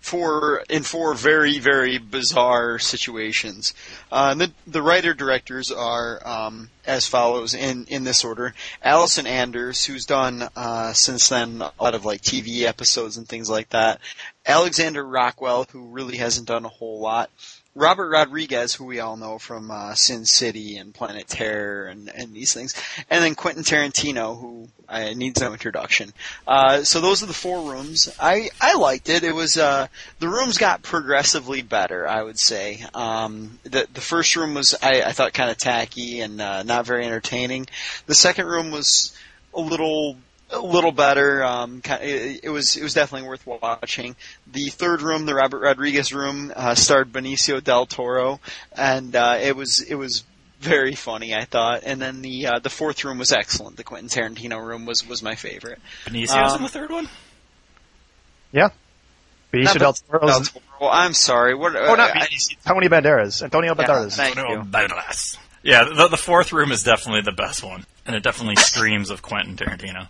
[0.00, 3.74] four in four very very bizarre situations.
[4.10, 9.84] Uh, the the writer directors are um, as follows in in this order: Allison Anders,
[9.84, 14.00] who's done uh, since then a lot of like TV episodes and things like that.
[14.46, 17.30] Alexander Rockwell, who really hasn't done a whole lot.
[17.78, 22.34] Robert Rodriguez, who we all know from uh, Sin City and Planet Terror and, and
[22.34, 22.74] these things,
[23.08, 26.12] and then Quentin Tarantino, who uh, needs no introduction.
[26.46, 28.12] Uh, so those are the four rooms.
[28.20, 29.22] I I liked it.
[29.22, 29.86] It was uh,
[30.18, 32.08] the rooms got progressively better.
[32.08, 36.20] I would say um, the the first room was I, I thought kind of tacky
[36.20, 37.66] and uh, not very entertaining.
[38.06, 39.16] The second room was
[39.54, 40.16] a little
[40.50, 41.44] a little better.
[41.44, 44.16] Um, ki- it, it was it was definitely worth watching.
[44.50, 48.40] The third room, the Robert Rodriguez room, uh, starred Benicio del Toro,
[48.72, 50.24] and uh, it was it was
[50.60, 51.34] very funny.
[51.34, 53.76] I thought, and then the uh, the fourth room was excellent.
[53.76, 55.80] The Quentin Tarantino room was was my favorite.
[56.06, 57.08] Benicio's Um, in the third one.
[58.52, 58.68] Yeah.
[59.52, 59.78] Benicio Not
[60.10, 60.90] del Del Toro.
[60.90, 61.54] I'm sorry.
[61.54, 61.74] What?
[61.76, 62.56] Oh, not I- Benicio.
[62.66, 63.42] Antonio Banderas.
[63.42, 64.16] Antonio Banderas.
[64.16, 64.58] thank no, you.
[64.60, 65.36] Banderas.
[65.62, 69.22] Yeah, the, the fourth room is definitely the best one, and it definitely screams of
[69.22, 70.08] Quentin Tarantino.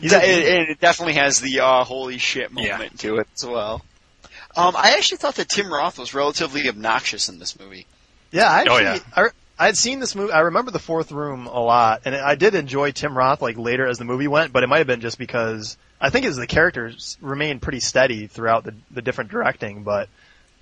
[0.00, 2.98] He's it, it, it definitely has the uh, holy shit moment Yeah.
[2.98, 3.84] to it as well.
[4.56, 7.86] Um, I actually thought that Tim Roth was relatively obnoxious in this movie.
[8.30, 8.98] Yeah, I Oh, actually, yeah.
[9.16, 10.32] I, I had seen this movie.
[10.32, 13.86] I remember the fourth room a lot, and I did enjoy Tim Roth like later
[13.86, 14.52] as the movie went.
[14.52, 18.26] But it might have been just because I think as the characters remained pretty steady
[18.26, 19.84] throughout the the different directing.
[19.84, 20.08] But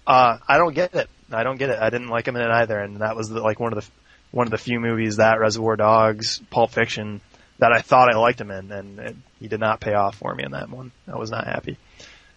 [0.07, 1.09] uh, I don't get it.
[1.31, 1.79] I don't get it.
[1.79, 3.91] I didn't like him in it either, and that was the, like one of the
[4.33, 7.21] one of the few movies that Reservoir Dogs, Pulp Fiction,
[7.59, 10.35] that I thought I liked him in, and it, he did not pay off for
[10.35, 10.91] me in that one.
[11.07, 11.77] I was not happy.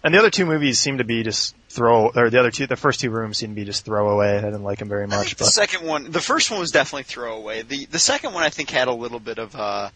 [0.04, 2.76] And the other two movies seem to be just throw, or the other two, the
[2.76, 4.38] first two rooms seem to be just throwaway.
[4.38, 6.70] I didn't like him very I much, think the second one, the first one was
[6.72, 7.64] definitely throwaway.
[7.64, 9.56] The the second one, I think, had a little bit of.
[9.56, 9.90] Uh,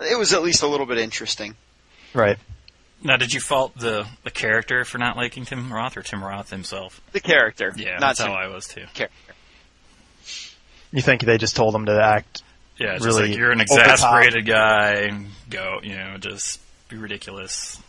[0.00, 1.56] it was at least a little bit interesting.
[2.14, 2.38] right.
[3.04, 6.50] Now, did you fault the the character for not liking Tim Roth or Tim Roth
[6.50, 7.00] himself?
[7.10, 8.84] The character, Yeah, not that's Tim how I was too.
[8.94, 9.08] character.
[10.92, 12.42] You think they just told him to act?
[12.78, 13.90] Yeah, it's Really like you're an over the top.
[13.92, 15.24] exasperated guy.
[15.50, 17.80] Go, you know, just be ridiculous.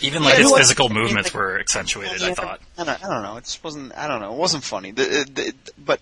[0.00, 2.22] Even like Yeah, his like- physical movements were accentuated.
[2.22, 2.60] I thought.
[2.78, 3.36] I don't, I don't know.
[3.36, 3.96] It just wasn't.
[3.96, 4.32] I don't know.
[4.32, 4.90] It wasn't funny.
[4.90, 6.00] The, the, but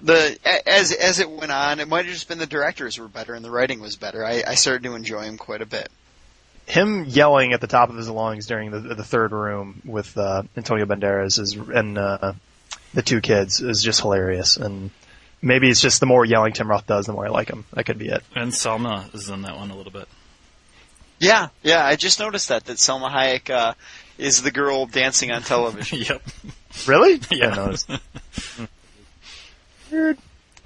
[0.00, 3.34] the as as it went on, it might have just been the directors were better
[3.34, 4.24] and the writing was better.
[4.24, 5.88] I, I started to enjoy him quite a bit.
[6.66, 10.44] Him yelling at the top of his lungs during the the third room with uh,
[10.56, 12.34] Antonio Banderas is and uh,
[12.94, 14.58] the two kids is just hilarious.
[14.58, 14.90] And
[15.42, 17.64] maybe it's just the more yelling Tim Roth does, the more I like him.
[17.72, 18.22] That could be it.
[18.34, 20.08] And Salma is in that one a little bit.
[21.18, 21.84] Yeah, yeah.
[21.84, 23.74] I just noticed that that Salma Hayek uh,
[24.16, 25.98] is the girl dancing on television.
[26.08, 26.22] yep.
[26.86, 27.20] Really?
[27.30, 27.46] Yeah.
[27.46, 27.86] I didn't notice.
[29.90, 30.18] Weird.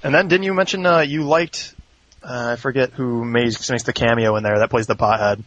[0.03, 1.75] And then didn't you mention uh, you liked?
[2.23, 5.43] Uh, I forget who makes, makes the cameo in there that plays the pothead.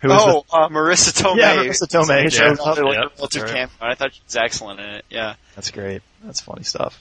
[0.00, 1.38] Who is oh, uh, Marisa Tomei.
[1.38, 2.28] yeah, Marisa Tomei Yeah.
[2.28, 2.78] shows up.
[2.78, 3.68] Like Yeah, a relative that's cameo.
[3.80, 5.04] I thought she was excellent in it.
[5.10, 5.34] Yeah.
[5.54, 6.02] That's great.
[6.22, 7.00] That's funny stuff.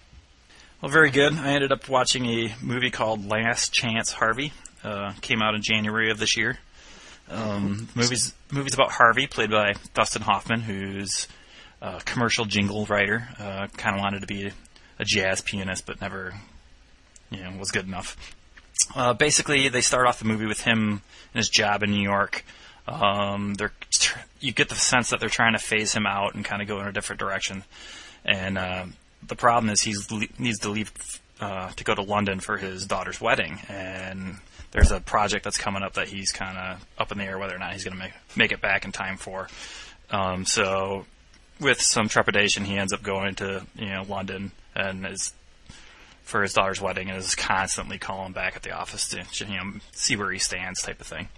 [0.82, 1.34] Well, very good.
[1.34, 4.52] I ended up watching a movie called Last Chance Harvey.
[4.84, 6.60] Uh, came out in January of this year.
[7.30, 11.28] Um, movies movies about Harvey, played by Dustin Hoffman, who's
[11.82, 13.28] a commercial jingle writer.
[13.40, 14.52] Uh, kind of wanted to be
[15.00, 16.34] a jazz pianist, but never,
[17.32, 18.16] you know, was good enough.
[18.94, 21.02] Uh, basically, they start off the movie with him and
[21.34, 22.44] his job in New York.
[22.88, 23.72] Um, they're
[24.40, 26.80] you get the sense that they're trying to phase him out and kind of go
[26.82, 27.64] in a different direction.
[28.24, 28.86] And uh,
[29.28, 29.96] the problem is he
[30.38, 30.92] needs to leave
[31.40, 34.38] uh, to go to London for his daughter's wedding, and
[34.72, 37.56] there's a project that's coming up that he's kind of up in the air whether
[37.56, 39.48] or not he's going to make make it back in time for.
[40.12, 41.06] Um, so,
[41.60, 45.34] with some trepidation, he ends up going to you know London and is
[46.24, 49.74] for his daughter's wedding and is constantly calling back at the office to you know
[49.92, 51.30] see where he stands, type of thing.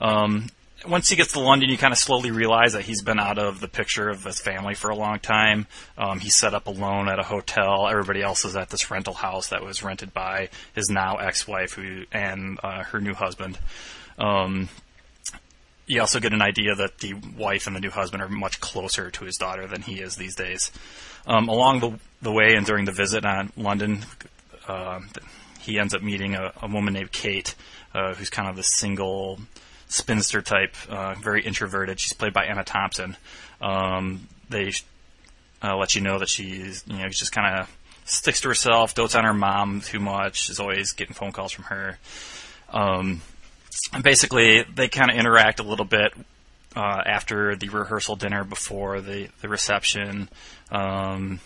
[0.00, 0.48] Um,
[0.86, 3.60] once he gets to London, you kind of slowly realize that he's been out of
[3.60, 5.66] the picture of his family for a long time.
[5.96, 7.88] Um, he's set up alone at a hotel.
[7.88, 12.04] Everybody else is at this rental house that was rented by his now ex-wife who
[12.12, 13.58] and uh, her new husband.
[14.18, 14.68] Um,
[15.86, 19.10] you also get an idea that the wife and the new husband are much closer
[19.10, 20.70] to his daughter than he is these days.
[21.26, 24.04] Um, along the the way and during the visit on London,
[24.68, 25.00] uh,
[25.60, 27.54] he ends up meeting a, a woman named Kate,
[27.94, 29.40] uh, who's kind of the single
[29.92, 32.00] spinster type, uh, very introverted.
[32.00, 33.16] She's played by Emma Thompson.
[33.60, 34.72] Um, they
[35.62, 39.14] uh, let you know that she's, you know, just kind of sticks to herself, dotes
[39.14, 41.98] on her mom too much, is always getting phone calls from her.
[42.70, 43.20] Um,
[43.92, 46.12] and basically, they kind of interact a little bit
[46.74, 50.28] uh, after the rehearsal dinner, before the the reception.
[50.70, 51.40] Um,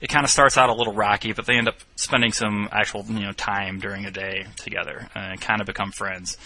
[0.00, 3.04] it kind of starts out a little rocky, but they end up spending some actual
[3.08, 6.36] you know time during a day together and kind of become friends.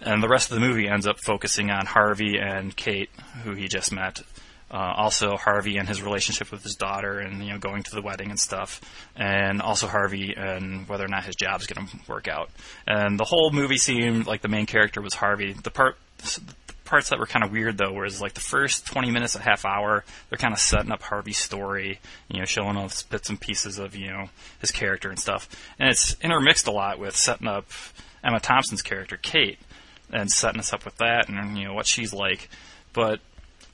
[0.00, 3.10] And the rest of the movie ends up focusing on Harvey and Kate,
[3.44, 4.20] who he just met.
[4.68, 8.02] Uh, also Harvey and his relationship with his daughter, and you know going to the
[8.02, 8.80] wedding and stuff,
[9.14, 12.50] and also Harvey and whether or not his job's going to work out.
[12.86, 15.52] And the whole movie seemed like the main character was Harvey.
[15.52, 15.96] The part
[16.84, 19.64] parts that were kind of weird though was like the first 20 minutes a half
[19.64, 23.78] hour they're kind of setting up harvey's story you know showing off bits and pieces
[23.78, 24.28] of you know
[24.60, 25.48] his character and stuff
[25.80, 27.66] and it's intermixed a lot with setting up
[28.22, 29.58] emma thompson's character kate
[30.12, 32.48] and setting us up with that and you know what she's like
[32.92, 33.20] but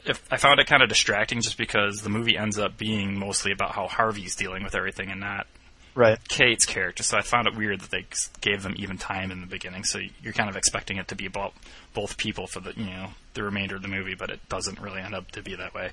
[0.04, 3.52] if I found it kind of distracting just because the movie ends up being mostly
[3.52, 5.46] about how Harvey's dealing with everything and not
[5.94, 6.18] Right.
[6.28, 7.02] Kate's character.
[7.02, 8.06] So I found it weird that they
[8.40, 9.84] gave them even time in the beginning.
[9.84, 11.52] So you're kind of expecting it to be about
[11.92, 15.00] both people for the you know the remainder of the movie, but it doesn't really
[15.00, 15.90] end up to be that way.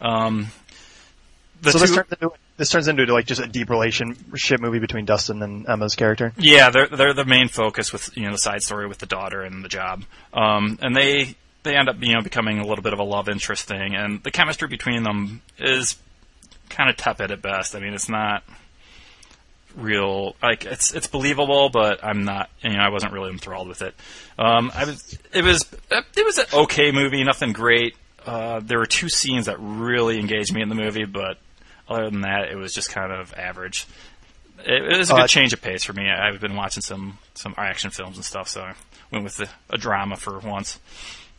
[0.00, 0.48] Um,
[1.62, 5.42] so this turns into this turns into like just a deep relationship movie between Dustin
[5.42, 6.32] and Emma's character.
[6.36, 9.42] Yeah, they're they're the main focus with you know the side story with the daughter
[9.42, 12.92] and the job, um, and they they end up you know becoming a little bit
[12.92, 15.96] of a love interest thing, and the chemistry between them is
[16.68, 17.74] kind of tepid at best.
[17.74, 18.42] I mean, it's not
[19.76, 23.82] real like it's it's believable, but I'm not you know I wasn't really enthralled with
[23.82, 23.94] it.
[24.38, 27.96] Um, I was it was it was an okay movie, nothing great.
[28.24, 31.38] Uh, there were two scenes that really engaged me in the movie, but
[31.90, 33.86] other than that, it was just kind of average.
[34.64, 36.08] It, it was a good Uh, change of pace for me.
[36.08, 38.74] I- I've been watching some some action films and stuff, so I
[39.10, 40.78] went with the, a drama for once.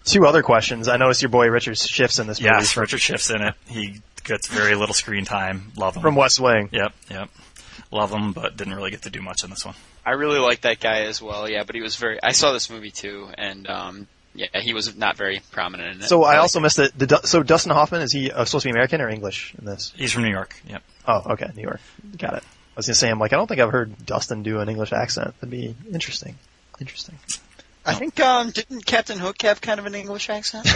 [0.04, 0.88] Two other questions.
[0.88, 3.54] I noticed your boy Richard Schiff's in this movie Yes, Richard Schiff's in it.
[3.68, 5.72] He gets very little screen time.
[5.78, 6.02] Love him.
[6.02, 6.70] from West Wing.
[6.72, 7.30] Yep, yep.
[7.92, 9.76] Love him, but didn't really get to do much in this one.
[10.04, 11.48] I really like that guy as well.
[11.48, 12.18] Yeah, but he was very.
[12.24, 16.08] I saw this movie too, and um, yeah, he was not very prominent in it.
[16.08, 16.98] So I like also missed it.
[16.98, 19.94] The, so Dustin Hoffman is he uh, supposed to be American or English in this?
[19.96, 20.56] He's from New York.
[20.67, 20.84] Yep.
[21.08, 21.80] Oh, okay, New York.
[22.17, 22.44] Got it.
[22.44, 24.94] I was gonna say I'm like I don't think I've heard Dustin do an English
[24.94, 25.34] accent.
[25.39, 26.38] That'd be interesting.
[26.80, 27.20] Interesting.
[27.86, 30.67] I think um, didn't Captain Hook have kind of an English accent?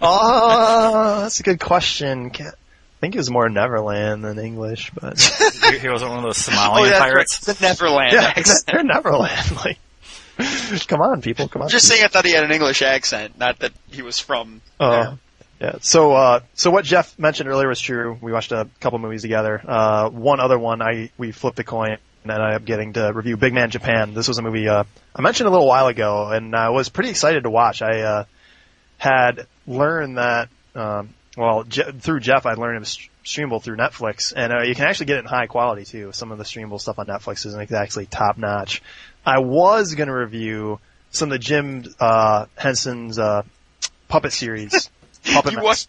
[0.00, 2.30] Oh, that's a good question.
[2.30, 6.24] Ca- I think it was more Neverland than English, but he, he wasn't one of
[6.24, 7.48] those Somalian that's pirates.
[7.48, 7.56] right.
[7.56, 8.64] The Neverland yeah, accent.
[8.72, 9.56] they're Neverland.
[9.56, 9.78] Like,
[10.88, 11.68] come on, people, come on.
[11.68, 14.60] Just saying, I thought he had an English accent, not that he was from.
[14.78, 15.18] Uh, there.
[15.60, 15.78] yeah.
[15.80, 18.18] So, uh, so what Jeff mentioned earlier was true.
[18.20, 19.62] We watched a couple movies together.
[19.66, 23.12] Uh, one other one, I we flipped a coin and I ended up getting to
[23.12, 24.14] review Big Man Japan.
[24.14, 27.10] This was a movie uh, I mentioned a little while ago, and I was pretty
[27.10, 27.82] excited to watch.
[27.82, 28.24] I uh,
[28.96, 34.32] had learned that, um, well, Je- through Jeff, I'd learned it was streamable through Netflix,
[34.34, 36.12] and uh, you can actually get it in high quality too.
[36.12, 38.82] Some of the streamable stuff on Netflix isn't exactly top notch.
[39.24, 40.78] I was going to review
[41.10, 43.42] some of the Jim uh, Henson's uh,
[44.08, 44.90] puppet series.
[45.32, 45.88] Puppet you watched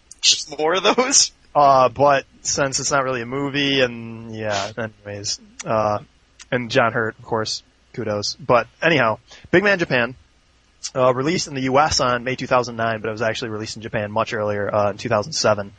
[0.58, 1.32] more of those?
[1.54, 5.98] Uh, but since it's not really a movie, and yeah, anyways, uh,
[6.50, 8.34] and John Hurt, of course, kudos.
[8.34, 9.18] But anyhow,
[9.50, 10.14] Big Man Japan,
[10.94, 12.00] uh, released in the U.S.
[12.00, 15.72] on May 2009, but it was actually released in Japan much earlier, uh, in 2007.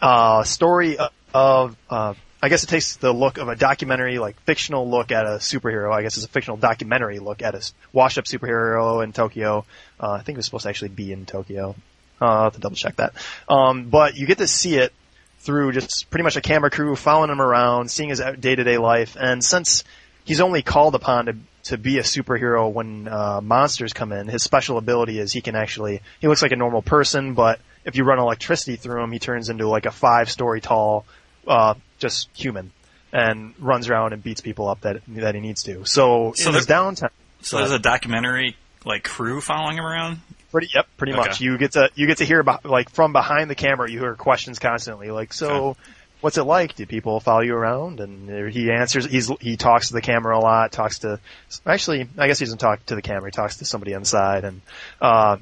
[0.00, 0.96] Uh, story
[1.34, 5.26] of, uh, I guess it takes the look of a documentary, like fictional look at
[5.26, 5.92] a superhero.
[5.92, 9.64] I guess it's a fictional documentary look at a washed-up superhero in Tokyo.
[10.00, 11.74] Uh, I think it was supposed to actually be in Tokyo.
[12.20, 13.14] Uh, I'll have to double check that.
[13.48, 14.92] Um, but you get to see it
[15.40, 18.78] through just pretty much a camera crew following him around, seeing his day to day
[18.78, 19.16] life.
[19.18, 19.84] And since
[20.24, 24.42] he's only called upon to to be a superhero when uh, monsters come in, his
[24.42, 28.04] special ability is he can actually he looks like a normal person, but if you
[28.04, 31.04] run electricity through him, he turns into like a five story tall,
[31.46, 32.70] uh, just human,
[33.12, 35.84] and runs around and beats people up that that he needs to.
[35.84, 40.20] So, So in his downtime, So there's a documentary like crew following him around.
[40.52, 41.20] Pretty, yep, pretty Okay.
[41.20, 41.40] much.
[41.40, 43.90] You get to you get to hear about like from behind the camera.
[43.90, 45.76] You hear questions constantly, like, so
[46.20, 46.74] what's it like?
[46.74, 48.00] Do people follow you around?
[48.00, 49.04] And he answers.
[49.04, 50.72] He's he talks to the camera a lot.
[50.72, 51.20] Talks to
[51.66, 53.26] actually, I guess he doesn't talk to the camera.
[53.28, 54.60] He talks to somebody on the side, and
[55.02, 55.36] uh,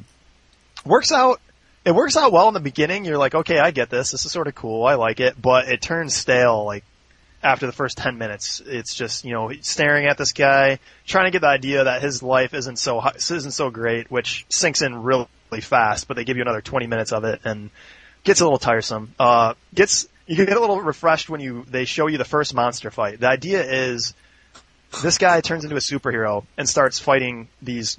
[0.85, 1.41] works out.
[1.87, 3.05] It works out well in the beginning.
[3.05, 4.11] You're like, okay, I get this.
[4.11, 4.85] This is sort of cool.
[4.85, 6.83] I like it, but it turns stale like
[7.45, 8.61] after the first 10 minutes.
[8.67, 12.25] It's just, you know, staring at this guy, trying to get the idea that his
[12.25, 15.29] life isn't so, isn't so great, which sinks in really
[15.61, 17.71] fast, but they give you another 20 minutes of it and
[18.25, 19.15] gets a little tiresome.
[19.17, 22.91] Uh, gets, you get a little refreshed when you, they show you the first monster
[22.91, 23.21] fight.
[23.21, 24.13] The idea is
[25.05, 27.97] this guy turns into a superhero and starts fighting these,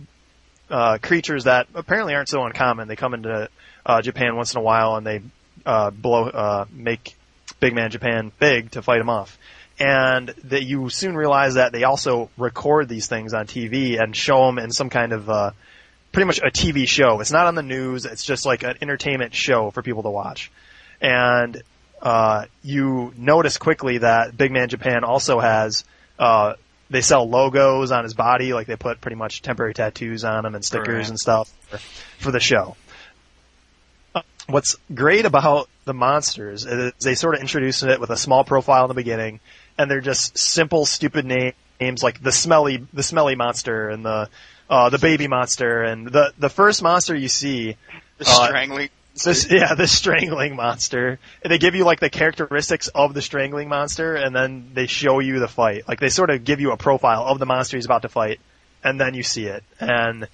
[0.70, 2.90] uh, creatures that apparently aren't so uncommon.
[2.90, 3.50] They come into,
[3.88, 5.22] uh, Japan once in a while and they,
[5.66, 7.16] uh, blow, uh, make
[7.60, 9.38] Big Man Japan big to fight him off.
[9.80, 14.46] And that you soon realize that they also record these things on TV and show
[14.48, 15.52] them in some kind of, uh,
[16.12, 17.20] pretty much a TV show.
[17.22, 18.06] It's not on the news.
[18.06, 20.52] It's just like an entertainment show for people to watch.
[21.00, 21.62] And,
[22.02, 25.86] uh, you notice quickly that Big Man Japan also has,
[26.20, 26.54] uh,
[26.90, 30.56] they sell logos on his body, like they put pretty much temporary tattoos on him
[30.56, 31.10] and stickers Right.
[31.10, 31.78] and stuff for,
[32.26, 32.76] for the show
[34.48, 38.84] what's great about the monsters is they sort of introduce it with a small profile
[38.86, 39.40] in the beginning,
[39.78, 44.30] and they're just simple, stupid na- names like the smelly, the smelly monster and the
[44.70, 47.76] uh, the baby monster, and the the first monster you see,
[48.18, 48.90] The Uh, strangling.
[49.24, 53.70] this yeah, the strangling monster, and they give you like the characteristics of the strangling
[53.70, 55.88] monster, and then they show you the fight.
[55.88, 58.40] Like they sort of give you a profile of the monster he's about to fight,
[58.84, 60.28] and then you see it, and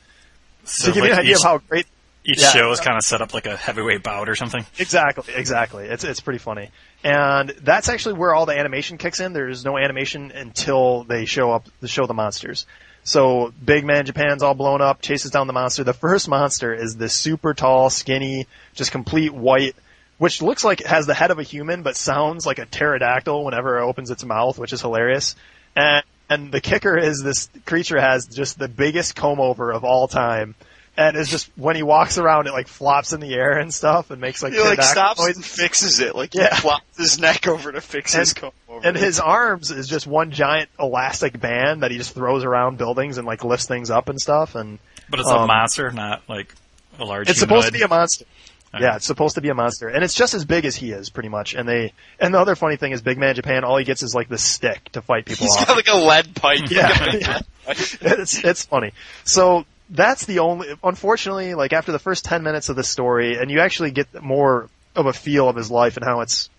[0.63, 1.85] So to give like you an idea each, of how great
[2.25, 2.49] each yeah.
[2.49, 4.65] show is kind of set up like a heavyweight bout or something.
[4.79, 5.85] Exactly, exactly.
[5.85, 6.71] It's it's pretty funny,
[7.03, 9.33] and that's actually where all the animation kicks in.
[9.33, 12.65] There's no animation until they show up to show the monsters.
[13.03, 15.83] So Big Man Japan's all blown up, chases down the monster.
[15.83, 19.75] The first monster is this super tall, skinny, just complete white
[20.17, 23.43] which looks like it has the head of a human but sounds like a pterodactyl
[23.43, 25.35] whenever it opens its mouth, which is hilarious.
[25.75, 30.07] And and the kicker is this creature has just the biggest comb over of all
[30.07, 30.55] time.
[30.95, 34.11] And it's just when he walks around, it like flops in the air and stuff,
[34.11, 35.37] and makes like He like stops noises.
[35.37, 36.15] and fixes it.
[36.15, 36.53] Like Yeah.
[36.53, 38.87] he flops his neck over to fix his comb over.
[38.87, 43.17] And his arms is just one giant elastic band that he just throws around buildings
[43.17, 44.53] and like lifts things up and stuff.
[44.53, 44.77] And
[45.09, 46.53] But it's a Um, monster, not like
[46.99, 47.27] a large.
[47.27, 48.25] it's supposed to be a monster.
[48.75, 48.83] Okay.
[48.83, 51.11] Yeah, it's supposed to be a monster, and it's just as big as he is,
[51.11, 51.53] pretty much.
[51.53, 54.15] And they, and the other funny thing is, Big Man Japan, all he gets is
[54.15, 55.67] like this stick to fight people He's off.
[55.67, 56.71] got like a lead pipe.
[56.71, 57.39] yeah, yeah.
[57.67, 58.93] it's it's funny.
[59.25, 60.67] So that's the only.
[60.83, 64.69] Unfortunately, like after the first ten minutes of the story, and you actually get more
[64.95, 66.49] of a feel of his life and how it's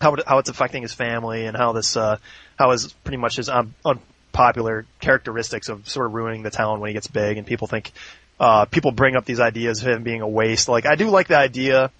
[0.00, 2.16] how it, how it's affecting his family and how this uh
[2.58, 6.88] how his pretty much his un, unpopular characteristics of sort of ruining the town when
[6.88, 7.92] he gets big and people think
[8.38, 10.68] uh people bring up these ideas of him being a waste.
[10.68, 11.90] Like I do like the idea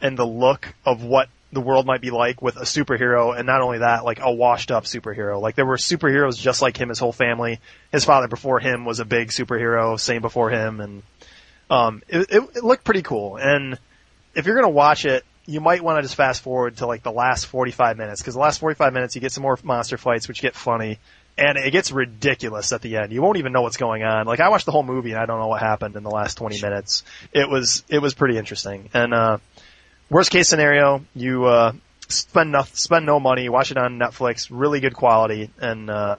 [0.00, 3.60] and the look of what the world might be like with a superhero and not
[3.60, 5.40] only that, like a washed up superhero.
[5.40, 7.60] Like there were superheroes just like him, his whole family.
[7.92, 11.02] His father before him was a big superhero, same before him and
[11.70, 13.36] um it, it, it looked pretty cool.
[13.36, 13.78] And
[14.34, 17.12] if you're gonna watch it, you might want to just fast forward to like the
[17.12, 20.40] last 45 minutes because the last 45 minutes you get some more monster fights which
[20.40, 20.98] get funny
[21.36, 23.12] and it gets ridiculous at the end.
[23.12, 24.26] You won't even know what's going on.
[24.26, 26.36] Like I watched the whole movie and I don't know what happened in the last
[26.36, 27.04] 20 minutes.
[27.32, 28.88] It was it was pretty interesting.
[28.94, 29.38] And uh
[30.12, 31.72] worst case scenario, you uh
[32.08, 36.16] spend no, spend no money, watch it on Netflix, really good quality and uh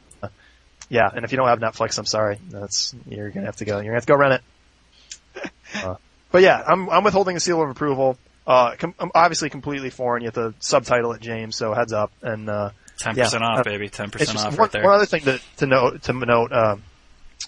[0.93, 2.37] yeah, and if you don't have Netflix, I'm sorry.
[2.49, 3.77] That's you're going to have to go.
[3.77, 5.51] You're going to have to go rent it.
[5.75, 5.95] Uh,
[6.31, 8.15] but yeah, I'm I'm withholding a seal of approval.
[8.45, 10.21] Uh, com- I'm obviously completely foreign.
[10.21, 12.11] You have to subtitle it James, so heads up.
[12.21, 13.89] And uh, Ten yeah, percent off, uh, baby.
[13.89, 14.83] Ten it's percent just off one, right there.
[14.83, 16.03] one other thing to, to note.
[16.03, 16.75] To note, uh,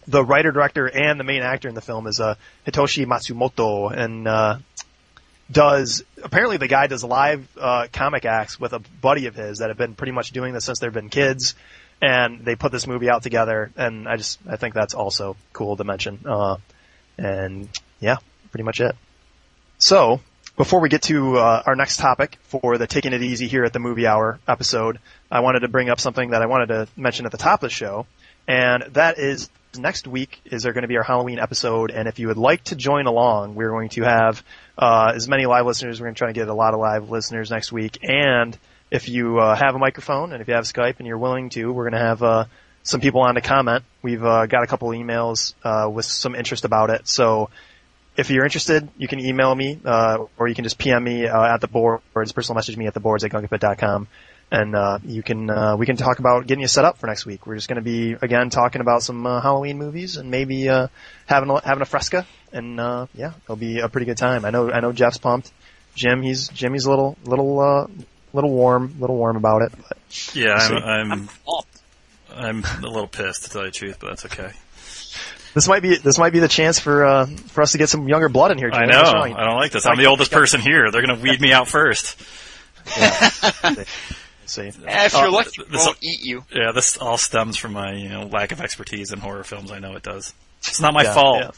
[0.07, 2.33] the writer, director, and the main actor in the film is uh,
[2.65, 4.57] Hitoshi Matsumoto, and uh,
[5.51, 9.69] does apparently the guy does live uh, comic acts with a buddy of his that
[9.69, 11.55] have been pretty much doing this since they've been kids,
[12.01, 13.71] and they put this movie out together.
[13.75, 16.19] And I just I think that's also cool to mention.
[16.25, 16.57] Uh,
[17.17, 18.17] and yeah,
[18.51, 18.95] pretty much it.
[19.77, 20.19] So
[20.57, 23.73] before we get to uh, our next topic for the Taking It Easy here at
[23.73, 27.25] the Movie Hour episode, I wanted to bring up something that I wanted to mention
[27.25, 28.07] at the top of the show,
[28.47, 32.19] and that is next week is there going to be our Halloween episode, and if
[32.19, 34.43] you would like to join along, we're going to have
[34.77, 35.99] uh, as many live listeners.
[35.99, 38.57] We're going to try to get a lot of live listeners next week, and
[38.91, 41.71] if you uh, have a microphone and if you have Skype and you're willing to,
[41.71, 42.45] we're going to have uh,
[42.83, 43.83] some people on to comment.
[44.01, 47.49] We've uh, got a couple emails uh, with some interest about it, so
[48.17, 51.53] if you're interested, you can email me, uh, or you can just PM me uh,
[51.53, 54.07] at the boards, personal message me at the boards at gungapit.com.
[54.51, 57.25] And, uh, you can, uh, we can talk about getting you set up for next
[57.25, 57.47] week.
[57.47, 60.87] We're just gonna be, again, talking about some, uh, Halloween movies and maybe, uh,
[61.25, 62.25] having a, having a fresca.
[62.55, 64.45] And, uh, yeah, it'll be a pretty good time.
[64.45, 65.51] I know, I know Jeff's pumped.
[65.93, 67.87] Jim, he's, Jim, he's a little, little, uh,
[68.33, 69.71] little warm, little warm about it.
[69.77, 69.97] But
[70.35, 70.73] yeah, see.
[70.75, 71.29] I'm, I'm
[72.37, 74.51] I'm a little pissed to tell you the truth, but that's okay.
[75.53, 78.07] this might be, this might be the chance for, uh, for us to get some
[78.09, 78.69] younger blood in here.
[78.71, 78.81] Jim.
[78.81, 79.01] I know.
[79.03, 79.35] What's?
[79.35, 79.85] I don't like this.
[79.85, 80.91] I'm the oldest person here.
[80.91, 82.17] They're gonna weed me out first.
[84.47, 84.61] See.
[84.67, 86.43] Eh, if you're Uh, lucky, it this- won't eat you.
[86.53, 89.71] Yeah, this all stems from my you know lack of expertise in horror films.
[89.71, 90.33] I know it does.
[90.59, 91.39] It's not my Yeah, fault.
[91.41, 91.51] yeah.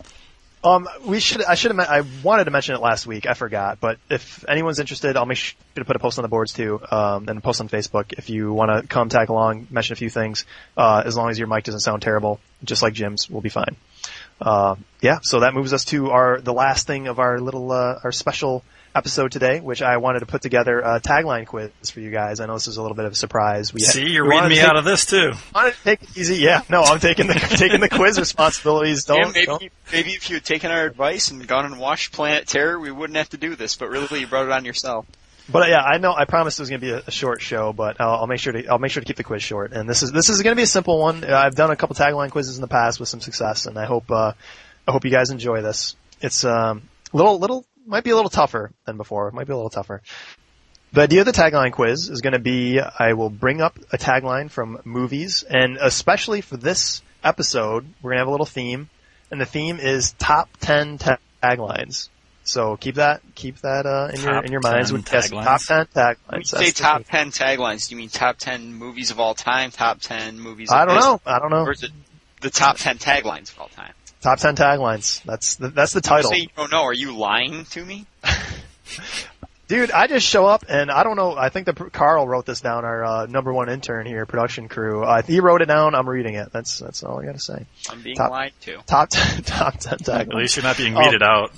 [0.64, 1.44] Um, we should.
[1.44, 1.80] I should have.
[1.80, 3.28] I wanted to mention it last week.
[3.28, 3.80] I forgot.
[3.80, 6.82] But if anyone's interested, I'll make sure to put a post on the boards too,
[6.90, 10.10] um, and post on Facebook if you want to come tag along, mention a few
[10.10, 10.46] things.
[10.76, 13.76] Uh, as long as your mic doesn't sound terrible, just like Jim's, we'll be fine.
[14.42, 15.20] Uh, yeah.
[15.22, 18.64] So that moves us to our the last thing of our little uh, our special
[18.98, 22.40] episode today, which I wanted to put together a tagline quiz for you guys.
[22.40, 23.74] I know this is a little bit of a surprise.
[23.74, 25.32] We See, you're we weeding me take- out of this too.
[25.56, 26.38] wanted to take it easy.
[26.38, 26.62] Yeah.
[26.70, 29.06] No, I'm taking the taking the quiz responsibilities.
[29.06, 29.20] Don't.
[29.20, 32.48] Yeah, maybe don't- maybe if you had taken our advice and gone and watched Planet
[32.48, 33.76] Terror, we wouldn't have to do this.
[33.76, 35.06] But really, you brought it on yourself.
[35.50, 37.72] But yeah, I know I promised it was going to be a, a short show,
[37.72, 39.72] but I'll, I'll make sure to I'll make sure to keep the quiz short.
[39.72, 41.24] And this is this is going to be a simple one.
[41.24, 43.86] Uh, I've done a couple tagline quizzes in the past with some success, and I
[43.86, 44.34] hope uh,
[44.88, 45.96] I hope you guys enjoy this.
[46.20, 49.32] It's um little little might be a little tougher than before.
[49.32, 50.02] Might be a little tougher.
[50.94, 53.98] The idea of the tagline quiz is going to be I will bring up a
[53.98, 58.90] tagline from movies, and especially for this episode, we're going to have a little theme,
[59.32, 62.10] and the theme is top ten taglines.
[62.44, 65.62] So keep that keep that uh, in your in your minds 10 with yes, top
[65.62, 66.18] ten taglines.
[66.30, 67.32] When you say top thing.
[67.32, 69.72] ten taglines, do you mean top ten movies of all time?
[69.72, 70.70] Top ten movies?
[70.72, 71.22] Of I don't this- know.
[71.26, 71.64] I don't know.
[71.66, 71.92] Or is it
[72.40, 73.94] the top ten taglines of all time?
[74.22, 75.22] Top ten taglines.
[75.24, 76.32] That's the, that's the title.
[76.32, 76.84] Say you don't know.
[76.84, 78.06] Are you lying to me?
[79.68, 81.36] Dude, I just show up and I don't know.
[81.36, 82.86] I think that Carl wrote this down.
[82.86, 85.04] Our uh, number one intern here, production crew.
[85.04, 85.94] Uh, he wrote it down.
[85.94, 86.54] I'm reading it.
[86.54, 87.66] That's that's all I got to say.
[87.90, 88.78] I'm being Top- lied to.
[88.88, 91.02] Top ten, top ten At least you're not being Oh.
[91.02, 91.52] weeded out.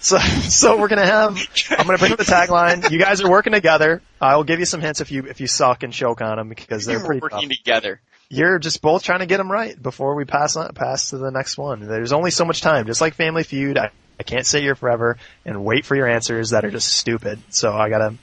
[0.00, 1.36] So, so we're gonna have.
[1.70, 2.88] I'm gonna bring up the tagline.
[2.92, 4.02] You guys are working together.
[4.20, 6.48] I will give you some hints if you if you suck and choke on them
[6.48, 7.58] because they're We're pretty working tough.
[7.58, 8.00] together.
[8.30, 11.30] You're just both trying to get them right before we pass on pass to the
[11.30, 11.80] next one.
[11.86, 12.86] There's only so much time.
[12.86, 15.16] Just like Family Feud, I, I can't sit here forever
[15.46, 17.38] and wait for your answers that are just stupid.
[17.48, 18.14] So I gotta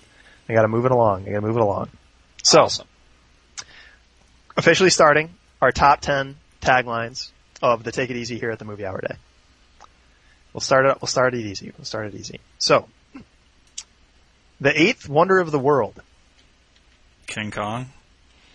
[0.47, 1.23] I gotta move it along.
[1.27, 1.89] I gotta move it along.
[2.43, 2.87] So Awesome.
[4.55, 7.31] officially starting our top 10 taglines
[7.63, 9.15] of the Take It Easy here at the Movie Hour Day.
[10.53, 11.73] We'll start it, we'll start it easy.
[11.77, 12.39] We'll start it easy.
[12.59, 12.87] So,
[14.61, 16.01] the eighth wonder of the world.
[17.27, 17.87] King Kong.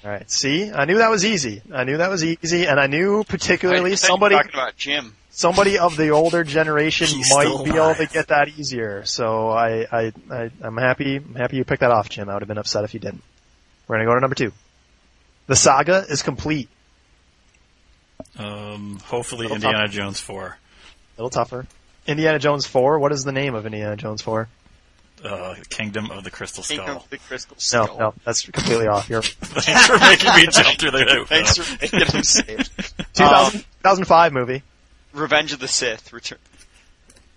[0.04, 0.70] Alright, see?
[0.70, 1.62] I knew that was easy.
[1.72, 4.54] I knew that was easy, and I knew particularly I thought you were somebody, talking
[4.54, 5.14] about Jim.
[5.30, 9.04] somebody of the older generation He's might be able to get that easier.
[9.04, 12.30] So I, I, I, I'm happy, I'm happy you picked that off, Jim.
[12.30, 13.22] I would have been upset if you didn't.
[13.88, 14.52] We're gonna go to number two.
[15.48, 16.68] The saga is complete.
[18.38, 20.46] Um, hopefully Little Indiana Jones 4.
[20.46, 21.66] A little tougher.
[22.06, 24.48] Indiana Jones 4, what is the name of Indiana Jones 4?
[25.22, 26.96] Uh, Kingdom of the Crystal Kingdom Skull.
[26.96, 27.98] of the Crystal No, Skull.
[27.98, 29.08] no, that's completely off.
[29.10, 31.28] You're Thanks for making me jump through the hoop.
[31.28, 32.96] Thanks for making him safe.
[33.12, 34.62] 2000, 2005 movie.
[35.12, 36.12] Revenge of the Sith.
[36.12, 36.38] Return.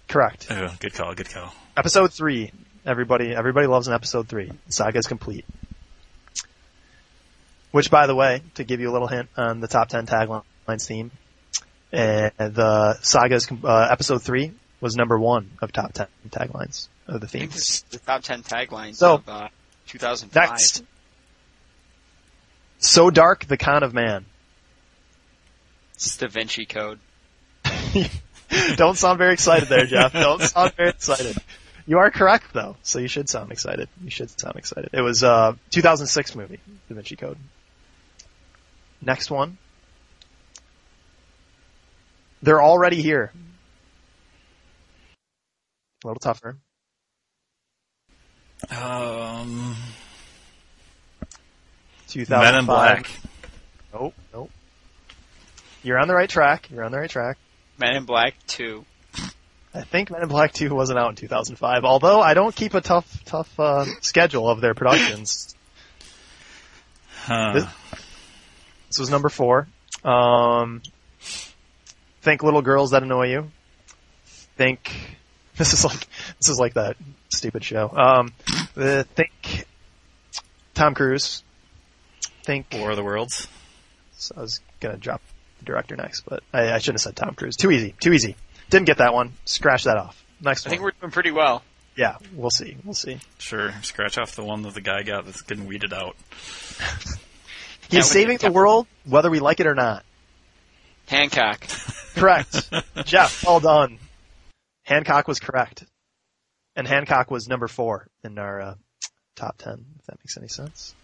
[0.08, 0.48] Correct.
[0.50, 1.54] Oh, good call, good call.
[1.76, 2.52] Episode 3.
[2.86, 4.46] Everybody, everybody loves an episode 3.
[4.68, 5.46] The saga is complete.
[7.72, 10.44] Which, by the way, to give you a little hint on the top 10 taglines
[10.86, 11.12] theme,
[11.92, 17.28] uh, the saga's uh, episode 3 was number one of top 10 taglines of the
[17.28, 17.84] themes.
[17.90, 19.48] the top 10 taglines So, of uh,
[19.88, 20.50] 2005.
[20.50, 20.84] Next.
[22.80, 24.26] So dark, the con of man.
[25.94, 27.00] It's Da Vinci Code.
[28.76, 30.14] Don't sound very excited there, Jeff.
[30.14, 31.38] Don't sound very excited.
[31.86, 33.90] You are correct though, so you should sound excited.
[34.04, 34.90] You should sound excited.
[34.94, 37.38] It was uh 2006 movie, Da Vinci Code.
[39.02, 39.58] Next one.
[42.42, 43.32] They're already here.
[46.04, 46.58] A little tougher.
[48.72, 49.76] Um,
[52.08, 52.44] 2005.
[52.44, 53.10] Men in Black.
[53.94, 54.52] Nope, nope.
[55.84, 56.70] You're on the right track.
[56.72, 57.38] You're on the right track.
[57.78, 58.86] Men in Black 2.
[59.76, 62.82] I think Men in Black 2 wasn't out in 2005, although I don't keep a
[62.82, 65.56] tough, tough, uh, schedule of their productions.
[67.26, 67.54] Huh.
[67.54, 67.66] This-
[68.90, 69.68] This was number four.
[70.04, 70.84] Um,
[72.22, 73.52] think little girls that annoy you.
[74.56, 75.18] Think,
[75.58, 76.08] this is like,
[76.40, 76.98] this is like that
[77.30, 77.90] stupid show.
[77.90, 78.34] Um,
[78.74, 79.66] the, think
[80.74, 81.44] Tom Cruise.
[82.44, 83.48] Think, War of the Worlds.
[84.18, 85.22] so I was gonna drop
[85.60, 87.56] the director next, but I, I shouldn't have said Tom Cruise.
[87.56, 88.36] Too easy, too easy.
[88.70, 89.32] Didn't get that one.
[89.46, 90.22] Scratch that off.
[90.42, 90.72] Next I one.
[90.72, 91.64] think we're doing pretty well.
[91.96, 93.20] yeah, we'll see, we'll see.
[93.38, 96.18] Sure, scratch off the one that the guy got that's getting weeded out.
[97.90, 100.04] He's we saving the world, whether we like it or not.
[101.08, 101.66] Hancock.
[102.16, 102.70] Correct.
[103.06, 104.00] Jeff, well done.
[104.84, 105.84] Hancock was correct.
[106.76, 108.76] And Hancock was number four in our uh,
[109.36, 110.96] top ten, if that makes any sense.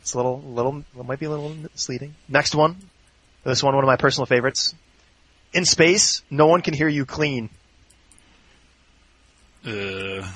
[0.00, 2.14] It's a little, little, it might be a little misleading.
[2.28, 2.76] Next one.
[3.44, 4.74] This one, one of my personal favorites.
[5.52, 7.50] In space, no one can hear you clean.
[9.66, 10.26] Uh,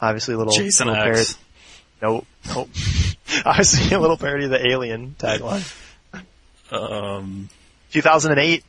[0.00, 1.24] Obviously a little, Jason little parody.
[2.00, 2.68] Nope, nope.
[3.44, 5.64] Obviously a little parody of the Alien tagline.
[6.70, 7.48] Um,
[7.92, 8.64] 2008.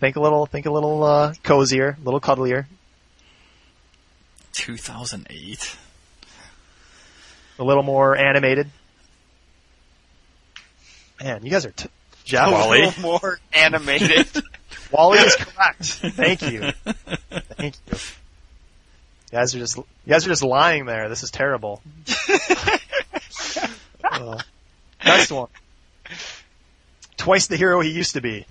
[0.00, 2.66] Think a little, think a little, uh, cozier, a little cuddlier.
[4.52, 5.76] 2008.
[7.58, 8.70] a little more animated.
[11.22, 11.88] Man, you guys are t-
[12.24, 12.48] Jeff.
[12.48, 14.26] A little more animated.
[14.90, 15.84] WALL-E is correct.
[15.84, 16.70] Thank you.
[17.56, 17.98] Thank you.
[19.32, 21.08] You guys are just you guys are just lying there.
[21.08, 21.80] This is terrible.
[24.06, 24.38] Uh,
[25.04, 25.48] next one.
[27.16, 28.46] Twice the hero he used to be.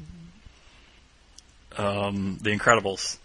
[1.78, 3.18] Um, The Incredibles.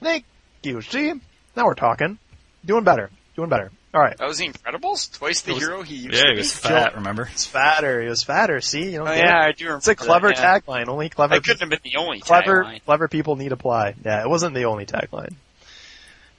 [0.00, 0.24] Thank
[0.62, 0.80] you.
[0.82, 1.12] See,
[1.56, 2.18] now we're talking.
[2.64, 3.10] Doing better.
[3.36, 3.70] Doing better.
[3.92, 4.16] All right.
[4.18, 5.12] that was The Incredibles?
[5.12, 7.28] Twice the hero he used Yeah, to he was fat, remember?
[7.32, 8.02] It's fatter.
[8.02, 8.60] He was fatter.
[8.60, 9.06] See, you know.
[9.06, 10.58] Oh yeah, I do remember It's a clever that, yeah.
[10.60, 10.88] tagline.
[10.88, 11.34] Only clever.
[11.34, 12.84] That couldn't have been the only clever, tagline.
[12.84, 13.94] clever people need apply.
[14.04, 15.34] Yeah, it wasn't the only tagline.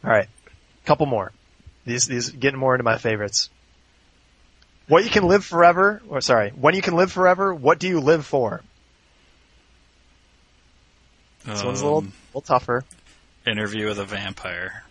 [0.03, 0.27] All right,
[0.85, 1.31] couple more.
[1.85, 3.49] These these getting more into my favorites.
[4.87, 7.99] What you can live forever, or sorry, when you can live forever, what do you
[8.01, 8.61] live for?
[11.45, 12.83] This one's a little, Um, little tougher.
[13.45, 14.83] Interview with a Vampire.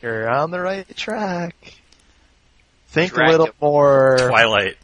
[0.00, 1.54] You're on the right track.
[2.88, 3.36] Think Dracula.
[3.36, 4.16] a little more.
[4.28, 4.76] Twilight.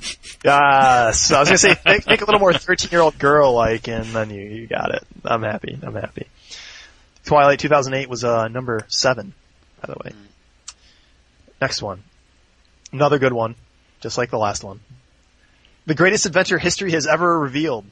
[0.45, 4.43] Yes, I was gonna say think, think a little more thirteen-year-old girl-like, and then you
[4.43, 5.07] you got it.
[5.25, 5.79] I'm happy.
[5.83, 6.27] I'm happy.
[7.25, 9.35] Twilight 2008 was uh, number seven,
[9.83, 10.13] by the way.
[11.61, 12.03] Next one,
[12.93, 13.57] another good one,
[14.01, 14.81] just like the last one.
[15.87, 17.85] The greatest adventure history has ever revealed.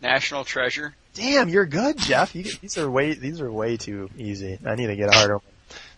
[0.00, 0.94] National Treasure.
[1.14, 2.34] Damn, you're good, Jeff.
[2.34, 4.58] You, these are way these are way too easy.
[4.64, 5.42] I need to get a harder one.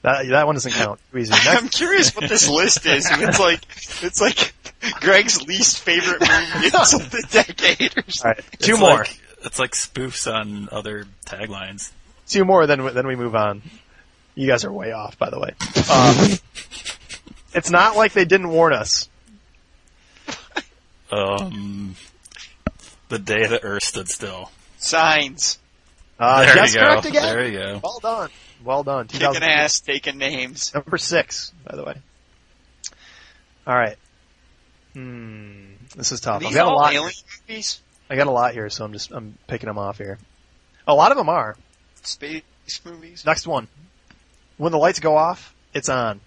[0.02, 1.00] That that one doesn't count.
[1.12, 1.34] Too easy.
[1.48, 3.06] I'm curious what this list is.
[3.10, 3.60] It's like
[4.02, 4.54] it's like
[5.00, 7.96] Greg's least favorite movies of the decade.
[7.96, 8.44] Or something.
[8.44, 8.98] right, two It's more.
[8.98, 11.90] Like, it's like spoofs on other taglines.
[12.26, 13.62] two more, then then we move on.
[14.34, 15.50] You guys are way off, by the way.
[15.92, 16.38] Um,
[17.54, 19.08] it's not like they didn't warn us.
[21.10, 21.94] Um,
[23.10, 24.50] the day the Earth stood still.
[24.82, 25.58] Signs,
[26.18, 26.86] Uh, there Jeff's you go.
[26.86, 27.22] correct again.
[27.22, 27.80] There you go.
[27.82, 28.30] Well done.
[28.64, 29.06] Well done.
[29.08, 30.72] kicking ass, taking names.
[30.74, 31.94] Number six, by the way.
[33.66, 33.96] All right.
[34.92, 35.74] Hmm.
[35.96, 36.36] This is tough.
[36.42, 36.92] I've These got a all lot.
[36.92, 37.12] alien
[37.48, 37.80] movies,
[38.10, 40.18] I got a lot here, so I'm just I'm picking them off here.
[40.86, 41.56] A lot of them are.
[42.02, 42.42] space
[42.84, 43.24] movies.
[43.24, 43.68] Next one.
[44.58, 46.20] When the lights go off, it's on.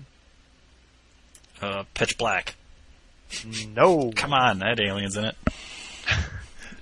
[1.62, 2.56] Uh, pitch black.
[3.68, 4.12] No.
[4.16, 5.36] Come on, that had aliens in it.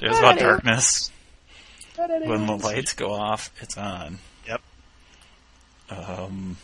[0.01, 1.11] It was about darkness.
[1.95, 4.17] When the lights go off, it's on.
[4.47, 4.61] Yep.
[5.89, 6.57] Um,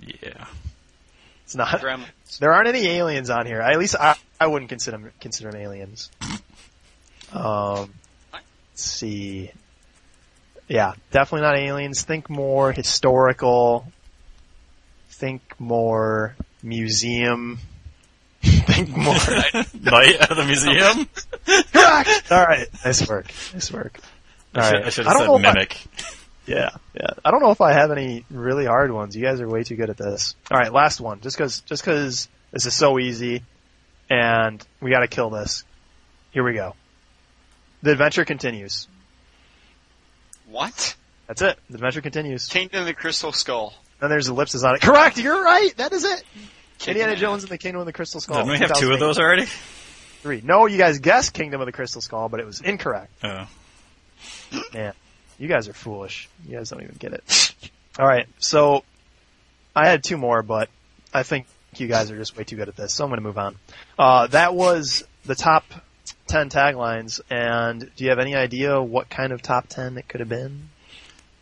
[0.00, 0.46] yeah.
[1.44, 1.80] It's not.
[1.80, 2.38] Gremlins.
[2.38, 3.60] There aren't any aliens on here.
[3.60, 6.10] I, at least I, I wouldn't consider them, consider them aliens.
[7.32, 7.92] Um,
[8.32, 8.42] let's
[8.82, 9.50] see.
[10.68, 12.02] Yeah, definitely not aliens.
[12.02, 13.86] Think more historical.
[15.10, 17.58] Think more museum.
[18.42, 19.14] Think more.
[19.14, 21.08] Night at the museum?
[21.72, 22.22] Correct.
[22.32, 22.66] All right.
[22.84, 23.26] Nice work.
[23.52, 23.98] Nice work.
[24.54, 24.84] All I should, right.
[24.86, 25.86] I should have don't said know if I- mimic.
[26.44, 27.06] Yeah, yeah.
[27.24, 29.14] I don't know if I have any really hard ones.
[29.14, 30.34] You guys are way too good at this.
[30.50, 31.20] All right, last one.
[31.20, 33.44] Just because, just because this is so easy,
[34.10, 35.62] and we got to kill this.
[36.32, 36.74] Here we go.
[37.82, 38.88] The adventure continues.
[40.48, 40.96] What?
[41.28, 41.58] That's it.
[41.70, 42.46] The adventure continues.
[42.46, 43.72] Kingdom of the Crystal Skull.
[44.00, 44.80] Then there's ellipses on it.
[44.80, 45.18] Correct.
[45.18, 45.70] You're right.
[45.76, 46.24] That is it.
[46.78, 47.20] Kicking Indiana ass.
[47.20, 48.38] Jones and the Kingdom of the Crystal Skull.
[48.38, 49.46] Didn't we have two of those already?
[50.22, 50.40] Three.
[50.44, 53.12] No, you guys guessed Kingdom of the Crystal Skull, but it was incorrect.
[53.22, 53.46] Oh.
[54.74, 54.92] Man,
[55.38, 56.28] you guys are foolish.
[56.46, 57.54] You guys don't even get it.
[57.98, 58.84] All right, so
[59.76, 60.68] I had two more, but
[61.12, 61.46] I think
[61.76, 63.56] you guys are just way too good at this, so I'm going to move on.
[63.98, 65.64] Uh, that was the top
[66.28, 70.20] 10 taglines, and do you have any idea what kind of top 10 it could
[70.20, 70.68] have been?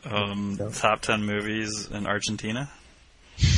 [0.05, 0.71] Um, No.
[0.71, 2.71] top 10 movies in Argentina?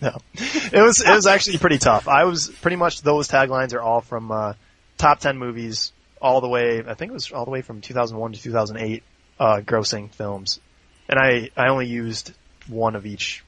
[0.00, 0.18] No.
[0.34, 2.08] It was, it was actually pretty tough.
[2.08, 4.54] I was, pretty much those taglines are all from, uh,
[4.98, 5.92] top 10 movies
[6.22, 9.02] all the way, I think it was all the way from 2001 to 2008,
[9.38, 10.60] uh, grossing films.
[11.08, 12.32] And I, I only used
[12.68, 13.44] one of each,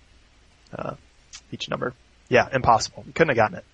[0.77, 0.95] uh,
[1.53, 1.95] each number.
[2.29, 3.05] Yeah, impossible.
[3.07, 3.65] You couldn't have gotten it.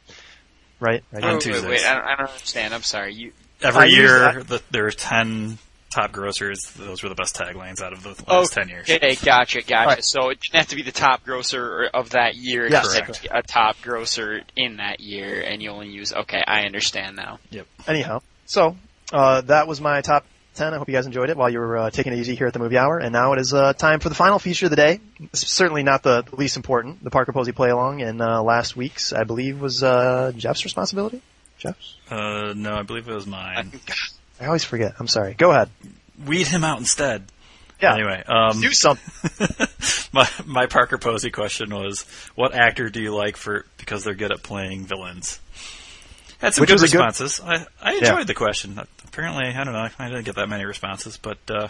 [0.78, 1.02] Right?
[1.12, 1.64] right On Oh, wait, Tuesdays.
[1.70, 2.74] wait, I don't, I don't understand.
[2.74, 3.14] I'm sorry.
[3.14, 3.32] You
[3.62, 5.58] Every I year, that- the, there are 10
[5.94, 6.72] top grossers.
[6.74, 8.88] Those were the best taglines out of the last 10 years.
[8.88, 9.86] Okay, gotcha, gotcha.
[9.88, 10.04] Right.
[10.04, 12.66] So it didn't have to be the top grosser of that year.
[12.66, 13.14] It Yes, just correct.
[13.14, 16.12] to be a top grosser in that year, and you only use.
[16.12, 17.38] Okay, I understand now.
[17.50, 17.66] Yep.
[17.88, 18.76] Anyhow, so,
[19.12, 20.74] uh, that was my top 10.
[20.74, 22.52] I hope you guys enjoyed it while you were, uh, taking it easy here at
[22.52, 22.98] the movie hour.
[22.98, 25.00] And now it is, uh, time for the final feature of the day.
[25.20, 27.02] It's certainly not the least important.
[27.02, 31.22] The Parker Posey play along and, uh, last week's, I believe, was, uh, Jeff's responsibility?
[31.58, 31.96] Jeff's?
[32.10, 33.72] Uh, no, I believe it was mine.
[34.40, 34.94] I always forget.
[34.98, 35.34] I'm sorry.
[35.34, 35.68] Go ahead.
[36.26, 37.24] Weed him out instead.
[37.80, 37.94] Yeah.
[37.94, 39.48] Anyway, um, Do something.
[40.12, 42.02] my my Parker Posey question was,
[42.34, 45.40] what actor do you like for because they're good at playing villains?
[46.40, 47.40] Had some Which good a good- responses.
[47.44, 48.78] I I enjoyed the question.
[49.06, 49.88] Apparently, I don't know.
[49.98, 51.68] I didn't get that many responses, but uh,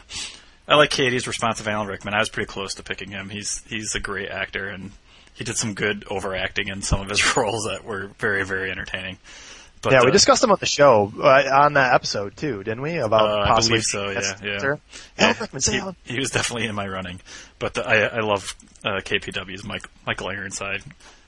[0.69, 2.15] I like Katie's response of Alan Rickman.
[2.15, 3.29] I was pretty close to picking him.
[3.31, 4.93] He's he's a great actor, and
[5.35, 9.19] he did some good overacting in some of his roles that were very very entertaining.
[9.83, 12.83] But, yeah, we uh, discussed him on the show, uh, on that episode too, didn't
[12.83, 12.99] we?
[12.99, 13.79] About Uh, I possibly.
[13.79, 14.59] believe so, yeah, yeah.
[14.63, 14.81] Alan
[15.19, 17.19] Yeah, Rickman, he, he was definitely in my running,
[17.59, 18.55] but the, I I love
[18.85, 20.83] uh, KPW's Mike Michael Ironside.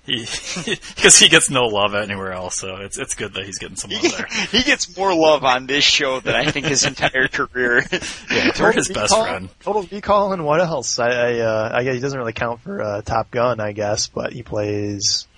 [0.04, 0.16] He
[0.96, 3.90] because he gets no love anywhere else, so it's it's good that he's getting some
[3.92, 4.26] love there.
[4.50, 7.84] he gets more love on this show than I think his entire career.
[8.30, 9.48] Yeah, we're his best friend.
[9.60, 10.98] Total Recall and what else?
[10.98, 14.08] I, I, uh, I guess he doesn't really count for uh, Top Gun, I guess,
[14.08, 15.28] but he plays.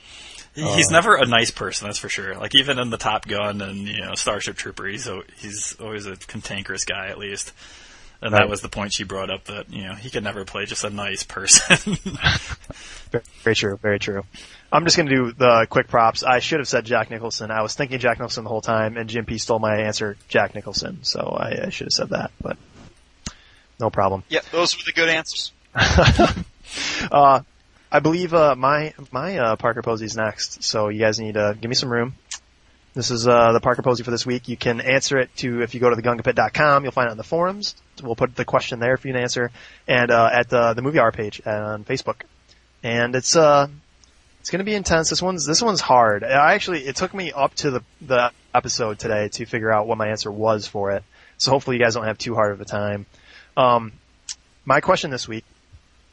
[0.54, 2.36] He's Uh, never a nice person, that's for sure.
[2.36, 6.06] Like even in the Top Gun and you know Starship Trooper, he's al- he's always
[6.06, 7.52] a cantankerous guy at least.
[8.24, 8.40] And Right.
[8.40, 10.82] that was the point she brought up that you know he could never play just
[10.82, 11.94] a nice person.
[13.12, 14.22] Very, very true, very true.
[14.72, 16.22] I'm just going to do the quick props.
[16.24, 17.50] I should have said Jack Nicholson.
[17.50, 20.54] I was thinking Jack Nicholson the whole time, and Jim P stole my answer, Jack
[20.54, 21.00] Nicholson.
[21.04, 22.56] So I, I should have said that, but
[23.78, 24.24] no problem.
[24.30, 25.52] yeah, those were the good answers.
[27.12, 27.40] uh,
[27.92, 31.68] I believe uh, my my uh, Parker Posey's next, so you guys need to give
[31.68, 32.14] me some room.
[32.94, 34.48] This is uh, the Parker Posey for this week.
[34.48, 36.84] You can answer it to if you go to thegungapit.com.
[36.84, 37.74] You'll find it on the forums.
[38.00, 39.50] We'll put the question there for you to answer,
[39.88, 42.22] and uh, at the the movie hour page on Facebook.
[42.84, 43.66] And it's uh
[44.38, 45.10] it's going to be intense.
[45.10, 46.22] This one's this one's hard.
[46.22, 49.98] I actually it took me up to the the episode today to figure out what
[49.98, 51.02] my answer was for it.
[51.38, 53.06] So hopefully you guys don't have too hard of a time.
[53.56, 53.92] Um,
[54.64, 55.44] my question this week,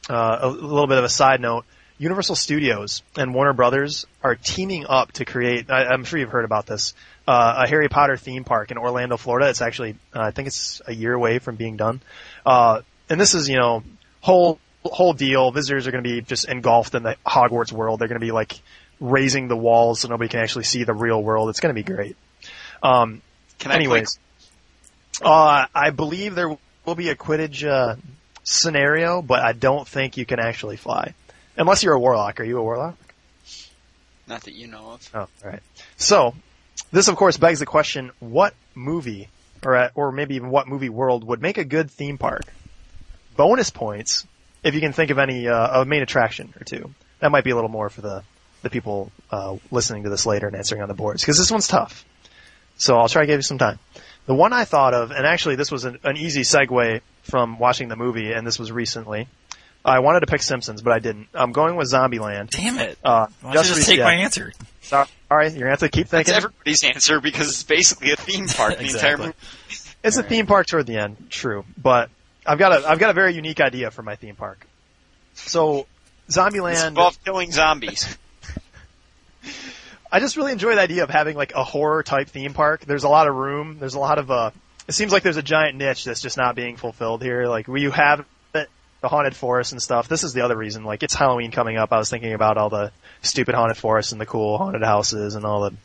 [0.10, 1.66] uh, a little bit of a side note.
[2.02, 5.70] Universal Studios and Warner Brothers are teaming up to create.
[5.70, 6.96] I, I'm sure you've heard about this.
[7.28, 9.50] Uh, a Harry Potter theme park in Orlando, Florida.
[9.52, 12.02] It's actually, uh, I think it's a year away from being done.
[12.44, 13.84] Uh, and this is, you know,
[14.20, 15.52] whole whole deal.
[15.52, 18.00] Visitors are going to be just engulfed in the Hogwarts world.
[18.00, 18.60] They're going to be like
[19.00, 21.50] raising the walls so nobody can actually see the real world.
[21.50, 22.18] It's going to be great.
[22.82, 23.22] Um,
[23.60, 24.18] Can I anyways,
[25.22, 27.98] uh, I believe there will be a Quidditch uh,
[28.42, 31.14] scenario, but I don't think you can actually fly
[31.58, 32.40] unless you're a warlock.
[32.40, 32.98] Are you a warlock?
[34.28, 35.10] Not that you know of.
[35.14, 35.62] Oh, all right.
[35.98, 36.36] So,
[36.92, 39.30] this of course begs the question: What movie,
[39.64, 42.44] or uh, or maybe even what movie world would make a good theme park?
[43.36, 44.28] Bonus points
[44.64, 46.94] if you can think of any uh, a main attraction or two.
[47.20, 48.24] That might be a little more for the
[48.62, 51.68] the people uh, listening to this later and answering on the boards because this one's
[51.68, 52.06] tough.
[52.78, 53.80] So I'll try to give you some time.
[54.26, 57.90] The one I thought of, and actually this was an, an easy segue from watching
[57.90, 59.28] the movie, and this was recently.
[59.84, 61.28] I wanted to pick Simpsons, but I didn't.
[61.34, 62.52] I'm going with Zombieland.
[62.52, 62.98] Damn it!
[63.04, 64.06] Uh, Why don't just take yeah.
[64.06, 64.54] my answer?
[64.82, 66.34] Sorry, all right, you're gonna have to keep That's thinking.
[66.36, 68.78] everybody's answer because it's basically a theme park.
[68.78, 69.26] The entire Exactly.
[69.28, 69.38] movie.
[70.04, 71.64] It's a theme park toward the end, true.
[71.78, 72.10] But
[72.46, 74.66] I've got a I've got a very unique idea for my theme park.
[75.34, 75.88] So
[76.28, 78.18] It's Zombieland involved killing zombies.
[80.12, 82.82] I just really enjoy the idea of having like a horror type theme park.
[82.86, 83.78] There's a lot of room.
[83.80, 84.52] There's a lot of uh
[84.88, 87.46] it seems like there's a giant niche that's just not being fulfilled here.
[87.46, 88.26] Like where you have it,
[89.02, 90.08] the haunted forest and stuff.
[90.08, 90.84] This is the other reason.
[90.84, 91.92] Like it's Halloween coming up.
[91.92, 92.92] I was thinking about all the
[93.22, 95.76] stupid haunted forests and the cool haunted houses and all the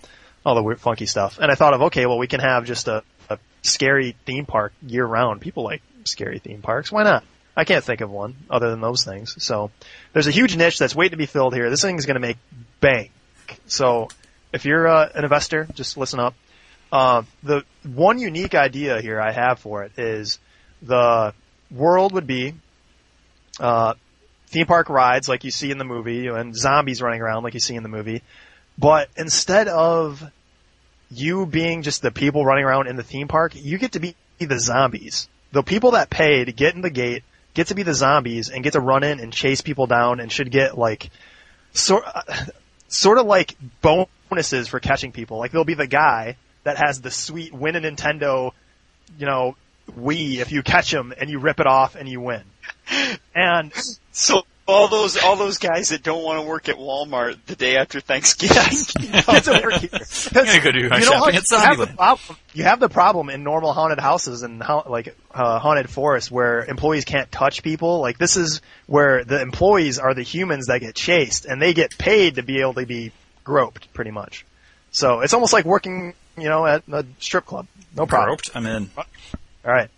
[0.44, 1.38] all the weird funky stuff.
[1.40, 4.72] And I thought of okay, well we can have just a, a scary theme park
[4.86, 5.40] year round.
[5.40, 6.92] People like scary theme parks.
[6.92, 7.24] Why not?
[7.56, 9.42] I can't think of one other than those things.
[9.42, 9.70] So
[10.12, 11.70] there's a huge niche that's waiting to be filled here.
[11.70, 12.36] This thing's going to make
[12.80, 13.10] bank.
[13.66, 14.08] So
[14.52, 16.34] if you're uh, an investor, just listen up.
[16.92, 20.38] Uh, the one unique idea here I have for it is
[20.82, 21.32] the
[21.70, 22.54] world would be
[23.60, 23.94] uh,
[24.48, 27.60] theme park rides like you see in the movie and zombies running around like you
[27.60, 28.22] see in the movie.
[28.78, 30.22] But instead of
[31.10, 34.14] you being just the people running around in the theme park, you get to be
[34.38, 35.28] the zombies.
[35.52, 37.22] The people that pay to get in the gate
[37.54, 40.30] get to be the zombies and get to run in and chase people down and
[40.30, 41.10] should get like
[41.72, 42.04] sort
[42.88, 45.38] sort of like bonuses for catching people.
[45.38, 48.52] Like there'll be the guy that has the sweet win a Nintendo,
[49.18, 49.56] you know,
[49.90, 52.42] Wii if you catch him and you rip it off and you win.
[53.34, 53.72] And
[54.12, 57.76] So all those all those guys that don't want to work at Walmart the day
[57.76, 58.56] after Thanksgiving.
[58.56, 59.90] to work here.
[60.32, 63.44] gonna go do you know how you have, the problem, you have the problem in
[63.44, 68.00] normal haunted houses and how, like uh, haunted forests where employees can't touch people.
[68.00, 71.96] Like this is where the employees are the humans that get chased and they get
[71.96, 73.12] paid to be able to be
[73.44, 74.44] groped, pretty much.
[74.90, 77.66] So it's almost like working, you know, at a strip club.
[77.94, 78.30] No problem.
[78.30, 78.50] Groped.
[78.54, 78.90] I'm in.
[78.96, 79.04] All
[79.64, 79.90] right.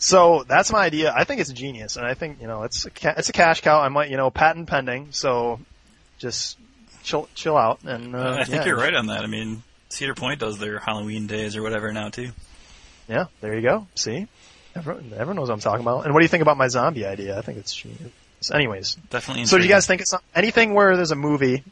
[0.00, 1.12] So that's my idea.
[1.14, 3.60] I think it's genius, and I think you know it's a ca- it's a cash
[3.60, 3.80] cow.
[3.80, 5.08] I might you know patent pending.
[5.12, 5.60] So
[6.18, 6.58] just
[7.02, 8.66] chill chill out and uh, I think yeah.
[8.66, 9.24] you're right on that.
[9.24, 12.30] I mean, Cedar Point does their Halloween days or whatever now too.
[13.08, 13.86] Yeah, there you go.
[13.94, 14.26] See,
[14.74, 16.04] everyone, everyone knows what I'm talking about.
[16.04, 17.36] And what do you think about my zombie idea?
[17.36, 18.10] I think it's genius.
[18.52, 19.44] Anyways, Definitely.
[19.46, 21.62] so do you guys think it's anything where there's a movie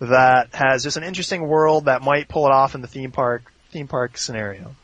[0.00, 3.52] that has just an interesting world that might pull it off in the theme park
[3.70, 4.76] theme park scenario?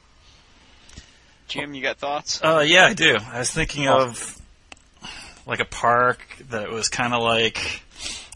[1.52, 2.40] Jim, you got thoughts?
[2.42, 3.16] Uh, yeah, I do.
[3.30, 4.40] I was thinking of
[5.46, 7.82] like a park that was kind of like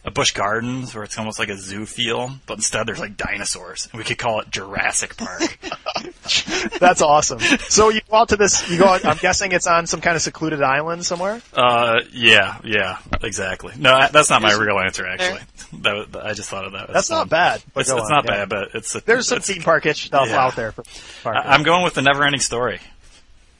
[0.04, 3.88] a Busch Gardens, where it's almost like a zoo feel, but instead there's like dinosaurs,
[3.90, 5.58] and we could call it Jurassic Park.
[6.78, 7.40] That's awesome.
[7.40, 8.68] So you go out to this.
[8.70, 8.84] You go.
[8.86, 11.40] Out, I'm guessing it's on some kind of secluded island somewhere.
[11.54, 13.72] uh, yeah, yeah, exactly.
[13.78, 15.06] No, I- that's not my real answer.
[15.06, 15.40] Actually,
[15.82, 16.92] that was, I just thought of that.
[16.92, 17.62] That's not bad.
[17.74, 18.30] But It's, it's on, not yeah.
[18.44, 20.44] bad, but it's a, There's some it's, theme parkish stuff Yeah.
[20.44, 20.70] out there.
[20.72, 20.84] For
[21.24, 21.36] park.
[21.36, 22.80] I- I'm going with the Never-Ending Story.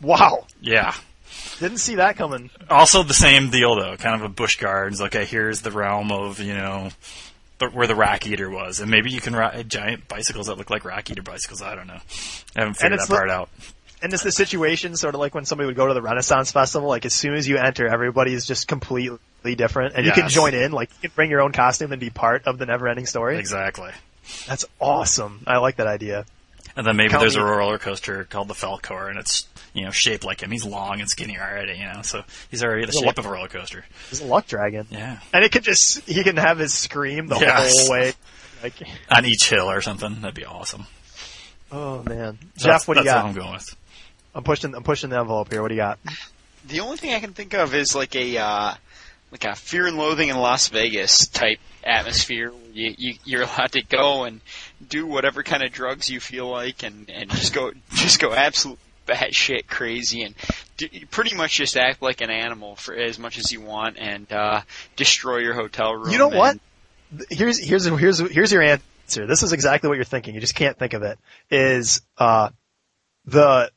[0.01, 0.95] Wow, Yeah.
[1.61, 2.51] didn't see that coming.
[2.71, 5.01] Also the same deal though, kind of a Busch Gardens.
[5.01, 6.91] Okay, here's the realm of you know,
[7.59, 10.83] the, where the Rockbiter was, and maybe you can ride giant bicycles that look like
[10.83, 11.63] Rockbiter bicycles.
[11.63, 12.01] I don't know.
[12.57, 13.49] I haven't figured that part out.
[14.03, 16.89] And it's the situation sort of like when somebody would go to the Renaissance Festival.
[16.89, 19.19] Like as soon as you enter, everybody is just completely
[19.57, 20.71] different, and you can join in.
[20.73, 23.39] Like you can bring your own costume and be part of the never-ending story.
[23.39, 23.91] Exactly.
[24.47, 25.43] That's awesome.
[25.47, 26.27] I like that idea.
[26.77, 29.47] And then maybe Count there's me- a roller coaster called the Falkor, and it's
[29.77, 30.51] you know shaped like him.
[30.51, 33.21] He's long and skinny already, you know, so he's already the He's a shape lo-
[33.23, 33.85] of a roller coaster.
[34.11, 37.37] He's a luck dragon, Yeah, and it could just he can have his scream the
[37.39, 37.81] Yes.
[37.87, 38.13] whole way.
[38.63, 38.73] Like,
[39.11, 40.23] on each hill or something.
[40.23, 40.87] That'd be awesome.
[41.71, 43.25] oh man, So Jeff, what do you that's got?
[43.25, 43.77] what I'm going with.
[44.35, 44.75] I'm pushing.
[44.75, 45.61] I'm pushing the envelope here.
[45.61, 45.99] What do you got?
[46.67, 48.75] The only thing I can think of is like a uh,
[49.31, 53.73] like a Fear and Loathing in Las Vegas type atmosphere where you, you you're allowed
[53.73, 54.41] to go and
[54.89, 58.79] do whatever kind of drugs you feel like and and just go just go absolute
[59.07, 60.35] batshit crazy and
[60.77, 64.31] d- pretty much just act like an animal for as much as you want and
[64.33, 64.61] uh,
[64.97, 66.11] destroy your hotel room.
[66.11, 66.59] You know what?
[67.31, 69.27] Here's here's here's here's your answer.
[69.27, 70.35] This is exactly what you're thinking.
[70.35, 71.19] You just can't think of it.
[71.51, 72.51] Is uh
[73.25, 73.71] the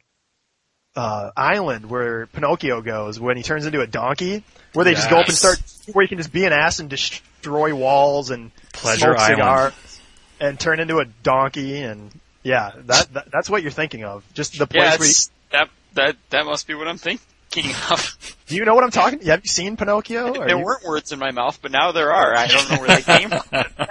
[0.96, 5.20] uh island where Pinocchio goes when he turns into a donkey, where they just go
[5.20, 5.62] up and start
[5.94, 9.38] where you can just be an ass and destroy walls and Pleasure smoke Island.
[9.38, 10.02] cigars
[10.40, 12.12] and turn into a donkey and
[12.44, 14.24] yeah, that, that that's what you're thinking of.
[14.34, 15.14] Just the place Yeah, where you,
[15.52, 18.36] that that that must be what I'm thinking of.
[18.48, 19.22] do you know what I'm talking?
[19.22, 20.34] Have you seen Pinocchio?
[20.34, 22.36] There you- weren't words in my mouth, but now there are.
[22.36, 23.42] I don't know where they came from.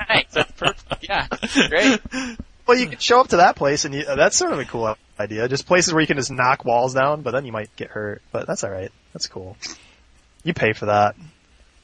[0.09, 0.35] Thanks.
[0.35, 1.07] That's perfect.
[1.09, 1.27] Yeah,
[1.69, 2.01] great.
[2.67, 4.65] Well, you could show up to that place, and you, uh, that's sort of a
[4.67, 5.49] cool idea.
[5.49, 8.21] Just places where you can just knock walls down, but then you might get hurt.
[8.31, 8.93] But that's all right.
[9.15, 9.57] That's cool.
[10.45, 11.17] You pay for that.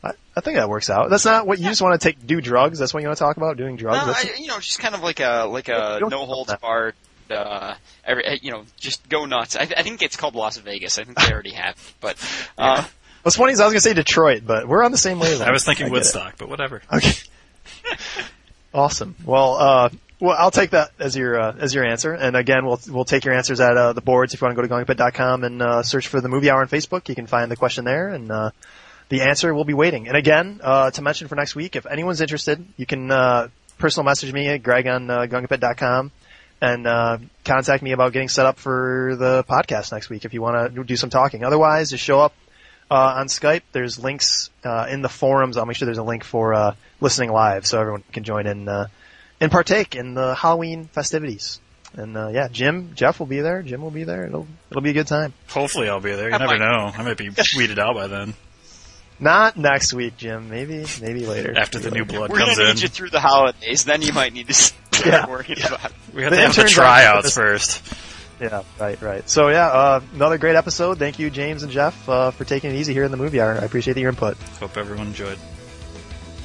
[0.04, 1.10] I, I think that works out.
[1.10, 2.78] That's not what you just want to take do drugs.
[2.78, 4.06] That's what you want to talk about doing drugs.
[4.06, 6.94] No, I, you know, just kind of like a like a no holds barred.
[7.30, 7.74] Uh,
[8.04, 9.56] every, you know, just go nuts.
[9.56, 10.98] I, I think it's called Las Vegas.
[10.98, 11.94] I think they already have, it.
[12.00, 12.16] but
[12.58, 12.84] uh,
[13.22, 15.48] what's funny is I was gonna say Detroit, but we're on the same wavelength.
[15.48, 15.94] I was thinking get it.
[15.94, 16.82] Woodstock, but whatever.
[16.92, 17.14] Okay.
[18.74, 19.16] awesome.
[19.24, 19.88] Well, uh,
[20.20, 22.12] well, I'll take that as your uh, as your answer.
[22.12, 24.34] And again, we'll we'll take your answers at uh, the boards.
[24.34, 26.68] If you want to go to gongpit.com and uh, search for the movie hour on
[26.68, 28.50] Facebook, you can find the question there, and uh,
[29.08, 30.08] the answer will be waiting.
[30.08, 33.48] And again, uh, to mention for next week, if anyone's interested, you can uh,
[33.78, 36.10] personal message me at Greg on uh, gongpit.com
[36.60, 40.40] and uh, contact me about getting set up for the podcast next week if you
[40.42, 41.44] want to do some talking.
[41.44, 42.32] Otherwise, just show up
[42.90, 43.62] uh, on Skype.
[43.72, 45.56] There's links uh, in the forums.
[45.56, 48.68] I'll make sure there's a link for uh, listening live, so everyone can join in
[48.68, 48.86] uh,
[49.40, 51.60] and partake in the Halloween festivities.
[51.96, 53.62] And uh, yeah, Jim, Jeff will be there.
[53.62, 54.26] Jim will be there.
[54.26, 55.32] It'll it'll be a good time.
[55.48, 56.28] Hopefully, I'll be there.
[56.28, 56.90] You I never might- know.
[56.96, 58.34] I might be weeded out by then.
[59.24, 60.50] Not next week, Jim.
[60.50, 61.56] Maybe maybe later.
[61.56, 63.84] After the new blood we're comes gonna in, need you through the holidays.
[63.84, 65.26] Then you might need to start Yeah.
[65.26, 65.86] worrying about.
[65.86, 65.92] It.
[66.14, 67.82] we have The to have the tryouts out- first.
[68.40, 69.28] Yeah, right, right.
[69.30, 70.98] So yeah, uh, another great episode.
[70.98, 73.52] Thank you, James and Jeff, uh, for taking it easy here in the movie hour.
[73.54, 74.36] I appreciate your input.
[74.60, 75.38] Hope everyone enjoyed.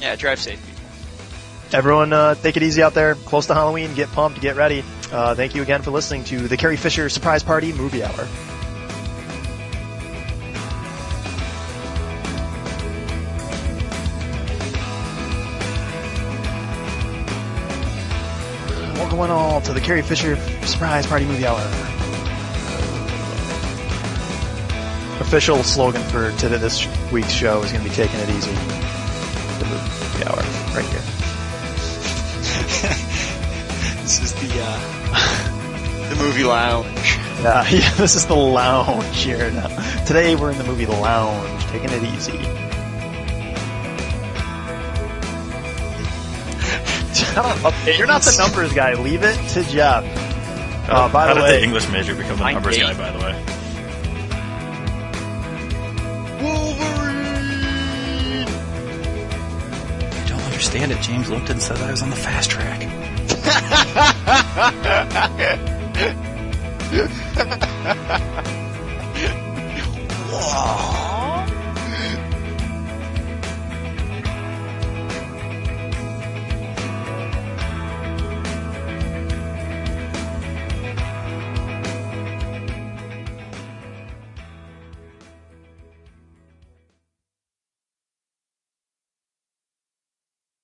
[0.00, 0.80] Yeah, drive safe, people.
[1.78, 3.14] Everyone, uh, take it easy out there.
[3.16, 3.92] Close to Halloween.
[3.94, 4.40] Get pumped.
[4.40, 4.82] Get ready.
[5.12, 8.26] Uh, thank you again for listening to the Carrie Fisher Surprise Party Movie Hour.
[19.90, 21.58] Carrie Fisher Surprise Party Movie Hour.
[25.18, 29.66] Official slogan for to this week's show is going to be "Taking It Easy." The
[29.66, 30.44] movie hour,
[30.76, 31.02] right here.
[34.02, 34.78] This is the uh,
[36.08, 37.18] the movie lounge.
[37.42, 39.66] Yeah, yeah, this is the lounge here now.
[40.04, 42.69] Today we're in the movie Lounge, taking it easy.
[47.64, 48.94] okay, you're not the numbers guy.
[48.94, 50.04] Leave it to Jeff.
[50.88, 52.82] Uh, by How the did way, the English major become the numbers date.
[52.82, 52.94] guy?
[52.94, 53.44] By the way,
[56.42, 58.48] Wolverine.
[60.12, 61.00] I don't understand it.
[61.02, 62.80] James Lipton said I was on the fast track.
[70.32, 71.09] Whoa.